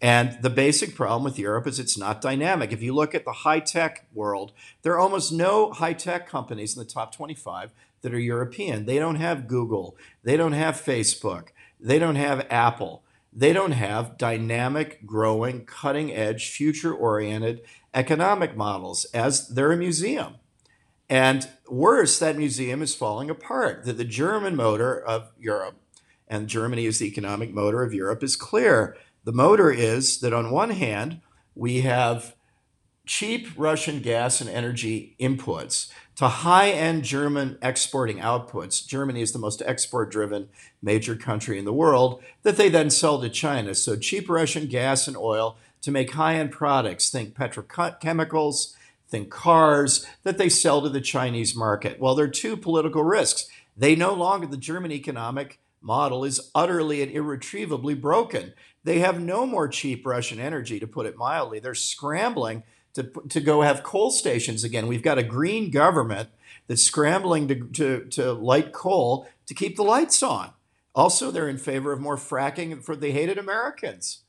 And 0.02 0.38
the 0.42 0.50
basic 0.50 0.94
problem 0.96 1.24
with 1.24 1.40
Europe 1.40 1.66
is 1.66 1.80
it's 1.80 1.98
not 1.98 2.22
dynamic. 2.22 2.72
If 2.72 2.84
you 2.84 2.94
look 2.94 3.16
at 3.16 3.26
the 3.26 3.32
high 3.32 3.60
tech 3.60 4.06
world, 4.14 4.54
there 4.84 4.94
are 4.94 5.00
almost 5.00 5.32
no 5.32 5.72
high 5.72 5.94
tech 5.94 6.30
companies 6.30 6.78
in 6.78 6.84
the 6.84 6.90
top 6.90 7.16
25 7.16 7.72
that 8.02 8.14
are 8.14 8.20
European. 8.20 8.86
They 8.86 9.00
don't 9.00 9.16
have 9.16 9.48
Google, 9.48 9.98
they 10.24 10.38
don't 10.38 10.54
have 10.54 10.76
Facebook, 10.76 11.48
they 11.80 12.00
don't 12.00 12.16
have 12.16 12.46
Apple. 12.50 13.04
They 13.34 13.54
don't 13.54 13.74
have 13.74 14.18
dynamic, 14.18 15.06
growing, 15.06 15.66
cutting 15.66 16.12
edge, 16.12 16.50
future 16.50 16.92
oriented 16.92 17.62
economic 17.94 18.58
models 18.58 19.06
as 19.14 19.50
they're 19.50 19.72
a 19.72 19.78
museum. 19.78 20.38
And 21.08 21.48
worse, 21.70 22.18
that 22.18 22.36
museum 22.36 22.82
is 22.82 22.96
falling 22.96 23.30
apart. 23.30 23.86
That 23.86 23.98
the 23.98 24.06
German 24.06 24.56
motor 24.56 25.00
of 25.00 25.30
Europe, 25.40 25.76
and 26.28 26.48
Germany 26.48 26.88
is 26.88 26.98
the 26.98 27.06
economic 27.06 27.54
motor 27.54 27.84
of 27.84 27.94
Europe, 27.94 28.24
is 28.24 28.36
clear 28.36 28.98
the 29.28 29.34
motor 29.34 29.70
is 29.70 30.20
that 30.22 30.32
on 30.32 30.52
one 30.52 30.70
hand, 30.70 31.20
we 31.54 31.82
have 31.82 32.34
cheap 33.06 33.50
Russian 33.58 34.00
gas 34.00 34.40
and 34.40 34.50
energy 34.50 35.18
inputs 35.20 35.92
to 36.16 36.30
high 36.30 36.70
end 36.70 37.04
German 37.04 37.58
exporting 37.62 38.20
outputs. 38.20 38.88
Germany 38.88 39.22
is 39.22 39.34
the 39.34 39.40
most 39.40 39.62
export 39.66 40.10
driven 40.14 40.48
major 40.82 41.18
country 41.18 41.60
in 41.60 41.66
the 41.66 41.74
world 41.74 42.24
that 42.44 42.56
they 42.56 42.70
then 42.70 42.90
sell 42.90 43.20
to 43.20 43.28
China. 43.28 43.76
So, 43.76 43.98
cheap 43.98 44.30
Russian 44.30 44.68
gas 44.68 45.10
and 45.10 45.18
oil 45.18 45.58
to 45.82 45.92
make 45.92 46.14
high 46.14 46.36
end 46.36 46.54
products, 46.54 47.10
think 47.10 47.36
petrochemicals, 47.36 48.76
think 49.10 49.30
cars, 49.30 50.06
that 50.24 50.38
they 50.38 50.48
sell 50.48 50.82
to 50.82 50.88
the 50.88 51.02
Chinese 51.02 51.54
market. 51.54 52.00
Well, 52.00 52.16
there 52.16 52.28
are 52.28 52.30
two 52.30 52.56
political 52.56 53.04
risks. 53.04 53.50
They 53.76 53.94
no 53.94 54.14
longer, 54.14 54.48
the 54.48 54.56
German 54.56 54.94
economic 54.94 55.60
model 55.82 56.24
is 56.24 56.52
utterly 56.54 57.02
and 57.02 57.12
irretrievably 57.12 57.96
broken. 57.96 58.54
They 58.84 59.00
have 59.00 59.20
no 59.20 59.46
more 59.46 59.68
cheap 59.68 60.06
Russian 60.06 60.40
energy, 60.40 60.80
to 60.80 60.88
put 60.88 61.06
it 61.06 61.18
mildly. 61.18 61.60
They're 61.60 61.76
scrambling 61.76 62.64
to, 62.94 63.04
to 63.30 63.40
go 63.40 63.62
have 63.62 63.84
coal 63.84 64.12
stations 64.12 64.64
again. 64.64 64.88
We've 64.88 65.04
got 65.04 65.18
a 65.18 65.24
green 65.24 65.70
government 65.72 66.30
that's 66.68 66.84
scrambling 66.84 67.48
to, 67.48 67.68
to, 67.74 68.06
to 68.06 68.34
light 68.34 68.74
coal 68.74 69.28
to 69.46 69.54
keep 69.54 69.76
the 69.76 69.84
lights 69.84 70.24
on. 70.24 70.52
Also, 70.96 71.30
they're 71.30 71.48
in 71.48 71.60
favor 71.60 71.92
of 71.92 72.00
more 72.00 72.18
fracking 72.18 72.84
for 72.84 72.96
the 72.96 73.12
hated 73.12 73.38
Americans 73.38 74.24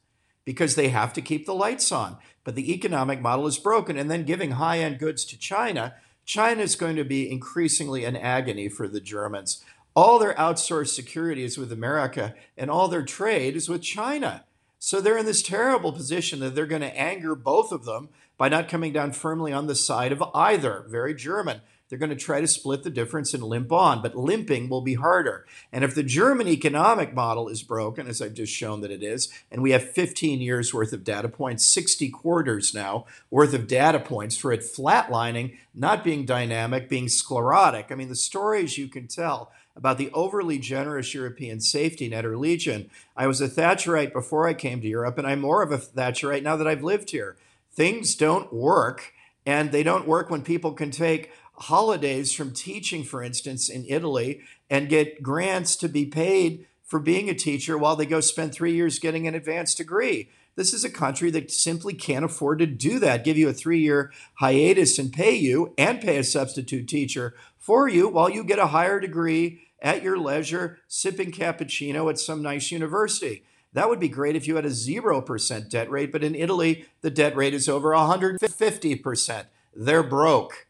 because 0.44 0.74
they 0.74 0.88
have 0.88 1.12
to 1.14 1.22
keep 1.22 1.46
the 1.46 1.54
lights 1.54 1.90
on. 1.90 2.18
But 2.44 2.54
the 2.54 2.72
economic 2.72 3.20
model 3.20 3.46
is 3.46 3.58
broken. 3.58 3.96
And 3.96 4.10
then 4.10 4.24
giving 4.24 4.52
high 4.52 4.80
end 4.80 4.98
goods 4.98 5.24
to 5.26 5.38
China, 5.38 5.94
China 6.24 6.62
is 6.62 6.76
going 6.76 6.96
to 6.96 7.04
be 7.04 7.30
increasingly 7.30 8.04
an 8.04 8.16
agony 8.16 8.68
for 8.68 8.86
the 8.86 9.00
Germans. 9.00 9.64
All 10.00 10.20
their 10.20 10.34
outsourced 10.34 10.94
security 10.94 11.42
is 11.42 11.58
with 11.58 11.72
America, 11.72 12.36
and 12.56 12.70
all 12.70 12.86
their 12.86 13.02
trade 13.02 13.56
is 13.56 13.68
with 13.68 13.82
China. 13.82 14.44
So 14.78 15.00
they're 15.00 15.18
in 15.18 15.26
this 15.26 15.42
terrible 15.42 15.90
position 15.90 16.38
that 16.38 16.54
they're 16.54 16.66
going 16.66 16.82
to 16.82 16.96
anger 16.96 17.34
both 17.34 17.72
of 17.72 17.84
them 17.84 18.10
by 18.36 18.48
not 18.48 18.68
coming 18.68 18.92
down 18.92 19.10
firmly 19.10 19.52
on 19.52 19.66
the 19.66 19.74
side 19.74 20.12
of 20.12 20.22
either. 20.36 20.84
Very 20.86 21.16
German. 21.16 21.62
They're 21.88 21.98
going 21.98 22.10
to 22.10 22.16
try 22.16 22.40
to 22.40 22.46
split 22.46 22.84
the 22.84 22.90
difference 22.90 23.34
and 23.34 23.42
limp 23.42 23.72
on, 23.72 24.00
but 24.00 24.14
limping 24.14 24.68
will 24.68 24.82
be 24.82 24.94
harder. 24.94 25.46
And 25.72 25.82
if 25.82 25.96
the 25.96 26.04
German 26.04 26.46
economic 26.46 27.12
model 27.12 27.48
is 27.48 27.64
broken, 27.64 28.06
as 28.06 28.22
I've 28.22 28.34
just 28.34 28.52
shown 28.52 28.82
that 28.82 28.92
it 28.92 29.02
is, 29.02 29.32
and 29.50 29.62
we 29.62 29.72
have 29.72 29.90
15 29.90 30.40
years 30.40 30.72
worth 30.72 30.92
of 30.92 31.02
data 31.02 31.28
points, 31.28 31.64
60 31.66 32.08
quarters 32.10 32.72
now 32.72 33.06
worth 33.30 33.52
of 33.52 33.66
data 33.66 33.98
points 33.98 34.36
for 34.36 34.52
it 34.52 34.60
flatlining, 34.60 35.56
not 35.74 36.04
being 36.04 36.24
dynamic, 36.24 36.88
being 36.88 37.08
sclerotic. 37.08 37.86
I 37.90 37.96
mean, 37.96 38.10
the 38.10 38.14
stories 38.14 38.78
you 38.78 38.86
can 38.86 39.08
tell 39.08 39.50
about 39.78 39.96
the 39.96 40.10
overly 40.12 40.58
generous 40.58 41.14
European 41.14 41.60
safety 41.60 42.08
net 42.08 42.26
or 42.26 42.36
Legion. 42.36 42.90
I 43.16 43.26
was 43.28 43.40
a 43.40 43.48
Thatcherite 43.48 44.12
before 44.12 44.46
I 44.46 44.52
came 44.52 44.80
to 44.80 44.88
Europe, 44.88 45.16
and 45.16 45.26
I'm 45.26 45.40
more 45.40 45.62
of 45.62 45.72
a 45.72 45.78
Thatcherite 45.78 46.42
now 46.42 46.56
that 46.56 46.66
I've 46.66 46.82
lived 46.82 47.10
here. 47.10 47.36
Things 47.72 48.16
don't 48.16 48.52
work, 48.52 49.12
and 49.46 49.70
they 49.70 49.84
don't 49.84 50.08
work 50.08 50.28
when 50.28 50.42
people 50.42 50.72
can 50.72 50.90
take 50.90 51.30
holidays 51.54 52.32
from 52.32 52.52
teaching, 52.52 53.04
for 53.04 53.22
instance, 53.22 53.68
in 53.68 53.84
Italy 53.88 54.40
and 54.68 54.88
get 54.88 55.22
grants 55.22 55.76
to 55.76 55.88
be 55.88 56.04
paid 56.04 56.66
for 56.84 56.98
being 56.98 57.28
a 57.28 57.34
teacher 57.34 57.78
while 57.78 57.96
they 57.96 58.06
go 58.06 58.20
spend 58.20 58.52
three 58.52 58.74
years 58.74 58.98
getting 58.98 59.28
an 59.28 59.34
advanced 59.34 59.76
degree. 59.76 60.28
This 60.58 60.74
is 60.74 60.82
a 60.82 60.90
country 60.90 61.30
that 61.30 61.52
simply 61.52 61.94
can't 61.94 62.24
afford 62.24 62.58
to 62.58 62.66
do 62.66 62.98
that, 62.98 63.22
give 63.22 63.38
you 63.38 63.48
a 63.48 63.52
three 63.52 63.78
year 63.78 64.12
hiatus 64.40 64.98
and 64.98 65.12
pay 65.12 65.36
you 65.36 65.72
and 65.78 66.00
pay 66.00 66.16
a 66.16 66.24
substitute 66.24 66.88
teacher 66.88 67.36
for 67.56 67.88
you 67.88 68.08
while 68.08 68.28
you 68.28 68.42
get 68.42 68.58
a 68.58 68.66
higher 68.66 68.98
degree 68.98 69.60
at 69.80 70.02
your 70.02 70.18
leisure, 70.18 70.80
sipping 70.88 71.30
cappuccino 71.30 72.10
at 72.10 72.18
some 72.18 72.42
nice 72.42 72.72
university. 72.72 73.44
That 73.72 73.88
would 73.88 74.00
be 74.00 74.08
great 74.08 74.34
if 74.34 74.48
you 74.48 74.56
had 74.56 74.66
a 74.66 74.70
0% 74.70 75.70
debt 75.70 75.90
rate, 75.92 76.10
but 76.10 76.24
in 76.24 76.34
Italy, 76.34 76.86
the 77.02 77.10
debt 77.10 77.36
rate 77.36 77.54
is 77.54 77.68
over 77.68 77.90
150%. 77.90 79.44
They're 79.76 80.02
broke. 80.02 80.66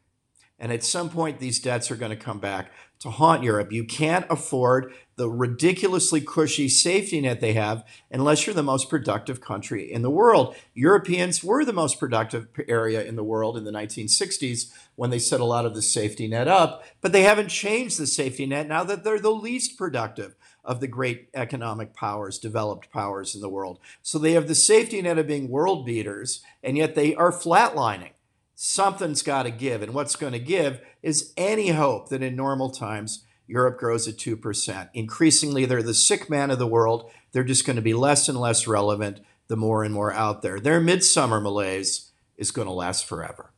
And 0.58 0.70
at 0.70 0.84
some 0.84 1.08
point, 1.08 1.38
these 1.38 1.60
debts 1.60 1.90
are 1.90 1.96
going 1.96 2.10
to 2.10 2.16
come 2.16 2.40
back 2.40 2.72
to 2.98 3.08
haunt 3.08 3.42
Europe. 3.42 3.72
You 3.72 3.84
can't 3.84 4.26
afford 4.28 4.92
the 5.18 5.28
ridiculously 5.28 6.20
cushy 6.20 6.68
safety 6.68 7.20
net 7.20 7.40
they 7.40 7.52
have 7.52 7.84
unless 8.10 8.46
you're 8.46 8.54
the 8.54 8.62
most 8.62 8.88
productive 8.88 9.40
country 9.40 9.92
in 9.92 10.02
the 10.02 10.10
world. 10.10 10.54
Europeans 10.74 11.42
were 11.42 11.64
the 11.64 11.72
most 11.72 11.98
productive 11.98 12.46
area 12.68 13.04
in 13.04 13.16
the 13.16 13.24
world 13.24 13.56
in 13.56 13.64
the 13.64 13.72
1960s 13.72 14.72
when 14.94 15.10
they 15.10 15.18
set 15.18 15.40
a 15.40 15.44
lot 15.44 15.66
of 15.66 15.74
the 15.74 15.82
safety 15.82 16.28
net 16.28 16.46
up, 16.46 16.84
but 17.00 17.12
they 17.12 17.22
haven't 17.22 17.48
changed 17.48 17.98
the 17.98 18.06
safety 18.06 18.46
net 18.46 18.68
now 18.68 18.84
that 18.84 19.02
they're 19.02 19.18
the 19.18 19.30
least 19.30 19.76
productive 19.76 20.36
of 20.64 20.80
the 20.80 20.86
great 20.86 21.28
economic 21.34 21.92
powers, 21.94 22.38
developed 22.38 22.90
powers 22.92 23.34
in 23.34 23.40
the 23.40 23.48
world. 23.48 23.80
So 24.02 24.18
they 24.18 24.32
have 24.32 24.46
the 24.46 24.54
safety 24.54 25.02
net 25.02 25.18
of 25.18 25.26
being 25.26 25.48
world 25.48 25.84
beaters, 25.84 26.42
and 26.62 26.76
yet 26.76 26.94
they 26.94 27.14
are 27.14 27.32
flatlining 27.32 28.12
something's 28.60 29.22
got 29.22 29.44
to 29.44 29.52
give. 29.52 29.82
And 29.82 29.94
what's 29.94 30.16
going 30.16 30.32
to 30.32 30.40
give 30.40 30.80
is 31.00 31.32
any 31.36 31.68
hope 31.68 32.08
that 32.08 32.24
in 32.24 32.34
normal 32.34 32.70
times 32.70 33.24
Europe 33.48 33.78
grows 33.78 34.06
at 34.06 34.16
2%. 34.16 34.90
Increasingly, 34.94 35.64
they're 35.64 35.82
the 35.82 35.94
sick 35.94 36.30
man 36.30 36.50
of 36.50 36.58
the 36.58 36.66
world. 36.66 37.10
They're 37.32 37.42
just 37.42 37.66
going 37.66 37.76
to 37.76 37.82
be 37.82 37.94
less 37.94 38.28
and 38.28 38.38
less 38.38 38.68
relevant 38.68 39.20
the 39.48 39.56
more 39.56 39.82
and 39.82 39.92
more 39.92 40.12
out 40.12 40.42
there. 40.42 40.60
Their 40.60 40.80
midsummer 40.80 41.40
malaise 41.40 42.12
is 42.36 42.50
going 42.50 42.68
to 42.68 42.72
last 42.72 43.06
forever. 43.06 43.50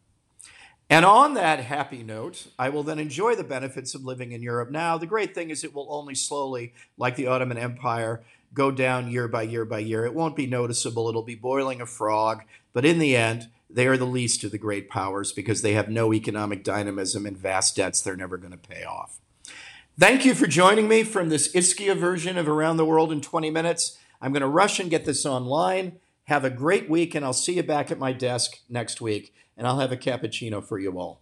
And 0.88 1.04
on 1.04 1.34
that 1.34 1.60
happy 1.60 2.02
note, 2.02 2.46
I 2.58 2.68
will 2.68 2.82
then 2.82 2.98
enjoy 2.98 3.34
the 3.34 3.44
benefits 3.44 3.94
of 3.94 4.04
living 4.04 4.32
in 4.32 4.42
Europe 4.42 4.70
now. 4.70 4.98
The 4.98 5.06
great 5.06 5.34
thing 5.34 5.50
is, 5.50 5.62
it 5.62 5.74
will 5.74 5.86
only 5.90 6.14
slowly, 6.14 6.72
like 6.96 7.16
the 7.16 7.28
Ottoman 7.28 7.58
Empire, 7.58 8.22
go 8.54 8.70
down 8.72 9.10
year 9.10 9.28
by 9.28 9.42
year 9.42 9.64
by 9.64 9.78
year. 9.80 10.04
It 10.04 10.14
won't 10.14 10.34
be 10.34 10.46
noticeable, 10.46 11.08
it'll 11.08 11.22
be 11.22 11.36
boiling 11.36 11.80
a 11.80 11.86
frog. 11.86 12.42
But 12.72 12.84
in 12.84 12.98
the 12.98 13.16
end, 13.16 13.48
they 13.68 13.86
are 13.86 13.96
the 13.96 14.04
least 14.04 14.42
of 14.42 14.50
the 14.50 14.58
great 14.58 14.88
powers 14.88 15.30
because 15.30 15.62
they 15.62 15.74
have 15.74 15.88
no 15.88 16.12
economic 16.12 16.64
dynamism 16.64 17.24
and 17.24 17.38
vast 17.38 17.76
debts 17.76 18.00
they're 18.00 18.16
never 18.16 18.36
going 18.36 18.50
to 18.50 18.56
pay 18.56 18.82
off. 18.82 19.20
Thank 20.00 20.24
you 20.24 20.34
for 20.34 20.46
joining 20.46 20.88
me 20.88 21.02
from 21.02 21.28
this 21.28 21.52
Ischia 21.52 21.94
version 21.94 22.38
of 22.38 22.48
Around 22.48 22.78
the 22.78 22.86
World 22.86 23.12
in 23.12 23.20
20 23.20 23.50
Minutes. 23.50 23.98
I'm 24.18 24.32
going 24.32 24.40
to 24.40 24.48
rush 24.48 24.80
and 24.80 24.88
get 24.88 25.04
this 25.04 25.26
online. 25.26 25.98
Have 26.24 26.42
a 26.42 26.48
great 26.48 26.88
week, 26.88 27.14
and 27.14 27.22
I'll 27.22 27.34
see 27.34 27.56
you 27.56 27.62
back 27.62 27.90
at 27.90 27.98
my 27.98 28.14
desk 28.14 28.60
next 28.66 29.02
week, 29.02 29.34
and 29.58 29.66
I'll 29.66 29.80
have 29.80 29.92
a 29.92 29.98
cappuccino 29.98 30.64
for 30.64 30.78
you 30.78 30.98
all. 30.98 31.20